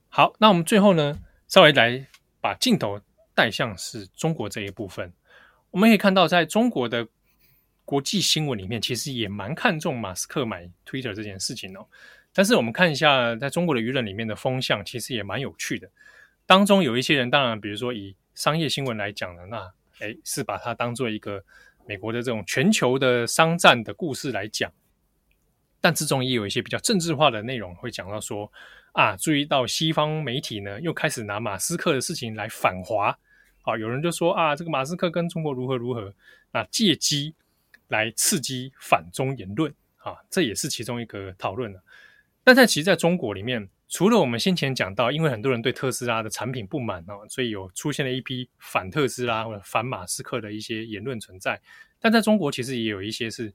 [0.08, 2.08] 好，那我们最后呢，稍微来
[2.40, 3.00] 把镜头。
[3.40, 5.10] 带向是中国这一部分，
[5.70, 7.08] 我们可以看到，在中国的
[7.86, 11.86] 国际新闻里面，其实也蛮看重马斯克买 Twitter 这件事情哦。
[12.34, 15.90] 但是我们看一下，在中国的舆论里面的风向，其实也蛮有趣的。
[16.44, 21.42] 当中有一些人，当然，比如说以商业新闻来讲呢，那诶是把它当做一个
[21.86, 24.70] 美国的这种全球的商战的故事来讲。
[25.80, 28.52] 但之中也有一些比较政治化的内容，会讲到说
[28.92, 33.18] 啊，注意到西方媒体呢，又开始拿马斯克的事情来反华。
[33.62, 36.14] 好，有人就说啊，这个马斯克跟中国如何如何，
[36.52, 37.34] 啊，借机
[37.88, 41.82] 来刺激反中言论啊，这也是其中一个讨论了。
[42.42, 51.60] 但在其实在中国里面，除了我们先前讲到，因为很多人对特斯拉的产品不满哦，所以有出现了一批反特斯拉或者反马斯克的一些言论存在。
[52.00, 53.52] 但在中国，其实也有一些是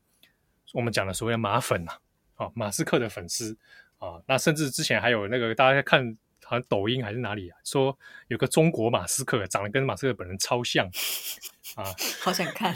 [0.74, 1.94] 我们讲的所谓马粉呐，
[2.36, 3.58] 啊，马斯克的粉丝
[3.98, 6.16] 啊，那甚至之前还有那个大家看。
[6.46, 7.58] 好像抖音还是哪里啊？
[7.64, 10.86] 说有个中国马斯克长得跟马斯克本人超像
[11.76, 11.84] 啊！
[12.22, 12.76] 好想看，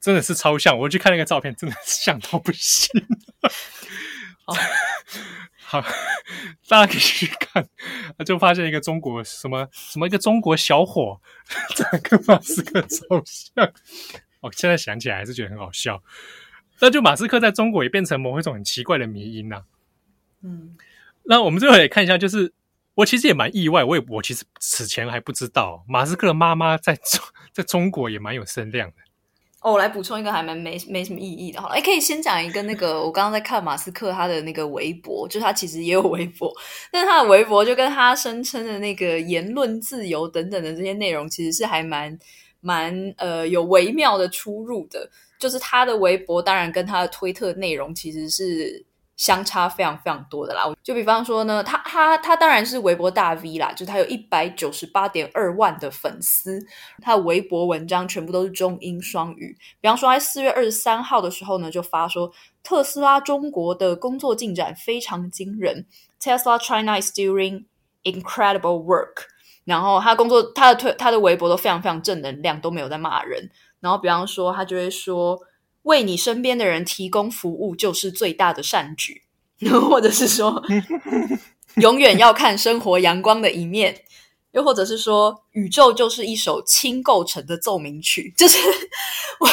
[0.00, 0.78] 真的是超像！
[0.78, 2.90] 我去看那个照片，真的像到不行。
[4.44, 4.54] 好，
[5.56, 5.80] 好，
[6.68, 7.66] 大家可以去看，
[8.24, 11.20] 就发现一个中国什么什么一个中国小伙
[11.74, 13.72] 长得跟马斯克超像。
[14.40, 16.02] 我现在想起来还是觉得很好笑。
[16.80, 19.64] 那就马斯克在中国也变成某一种很奇怪的迷因呐、啊。
[20.42, 20.76] 嗯。
[21.24, 22.52] 那我们最后也看一下，就是
[22.94, 28.96] 我其实也蛮意外，我也我其实此前还不知道马斯克的妈妈在中 在中国也蛮有声量的。
[29.60, 36.52] 哦，我来补充一个还蛮没没什么意义的，好了，哎，可以先讲一个那个 我刚刚在看马斯克他的那个微博，就他其实也有微博，
[36.90, 42.18] 但是他的微博就跟他声称的那个言论自由等等的这些内容，其实是还蛮
[42.60, 45.08] 蛮呃有微妙的出入的。
[45.38, 48.84] 就是他的微博当然跟他的推特内容其实是。
[49.16, 56.58] 相差非常非常多的啦，就比方说呢，他他他当然是微博大 V 啦，就他有一百九十八点二万的粉丝，
[57.00, 59.56] 他的微博文章全部都是中英双语。
[59.80, 62.32] 比方说，在四月二十三号的时候呢，就发说
[62.64, 65.86] 特斯拉中国的工作进展非常惊人
[66.20, 67.66] ，Tesla China is doing
[68.02, 69.26] incredible work。
[69.64, 73.50] 然后他工作他的推他的微博都非常非常正能量，都没有在骂人。
[73.78, 75.38] 然后比方说，他就会说。
[75.82, 79.22] 为你身边的人提供服务就是最大的善举，
[79.90, 80.62] 或者是说，
[81.76, 84.02] 永远要看生活阳光的一面，
[84.52, 88.58] 又或者是说，宇宙就是一首轻构成的奏鸣曲，就是
[89.40, 89.48] 我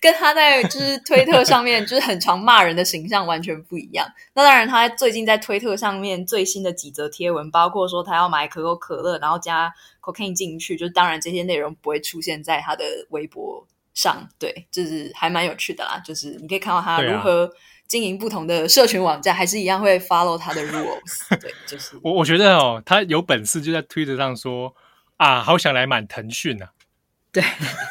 [0.00, 4.06] 跟他在就是推特上面就是很常骂人的形象完全不一样。
[4.34, 13.66] 那当然，他最近在推特上面最新的几则贴文，包括说他要买可口可乐，然后加 cocaine 进去，就是当然这些内容不会出现在他的微博。
[13.94, 16.00] 上对，就是还蛮有趣的啦。
[16.04, 17.50] 就是你可以看到他如何
[17.86, 21.28] 经营不同的社群网站，啊、还是一样会 follow 他的 rules。
[21.40, 24.74] 对，就是我我觉得哦，他有本事就在推特上说
[25.16, 26.70] 啊，好想来买腾讯啊。
[27.30, 27.42] 对，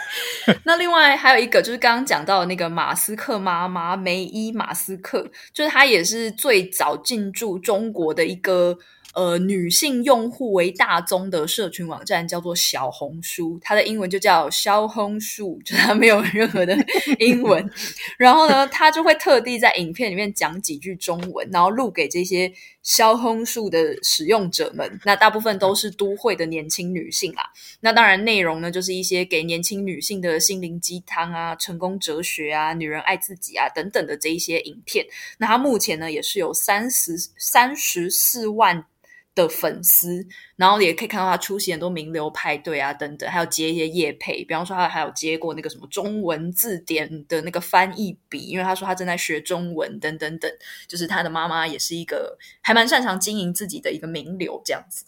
[0.65, 8.77] 那另外还有一个就是刚刚讲到的那个马斯克妈妈梅伊马斯克，就是他也是最早进驻中国的一个
[9.13, 16.77] 呃女性用户为大宗的社群网站，叫做小红书，它的英文就叫小红书，就它没有任何的
[17.19, 17.69] 英文。
[18.17, 22.51] 然后呢，他就会特地在影片里面讲几句中文，然后录给这些
[22.81, 24.99] 小红书的使用者们。
[25.03, 27.43] 那大部分都是都会的年轻女性啦。
[27.81, 35.05] 那当然，内容呢就是一些给年轻女性的心灵鸡汤啊、成功哲学啊、女人爱自己啊等等的这一些影片。
[35.37, 38.85] 那他目前呢也是有三十三十四万
[39.33, 40.25] 的粉丝，
[40.55, 50.51] 然后也可以看到他出席很多名流派对啊等等，还有接一些业配，比方说他还有接过那个什么中文字典的那个翻译笔，因为他说他正在学中文等等等，
[50.87, 55.05] 就是他的妈妈也是一个还蛮擅长经营自己的一个名流这样子。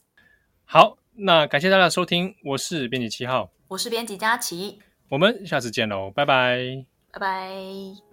[0.64, 8.13] 好，那感谢大家的收听，我是编辑七号，我是编辑佳琪，我们下次见喽，拜拜，拜拜。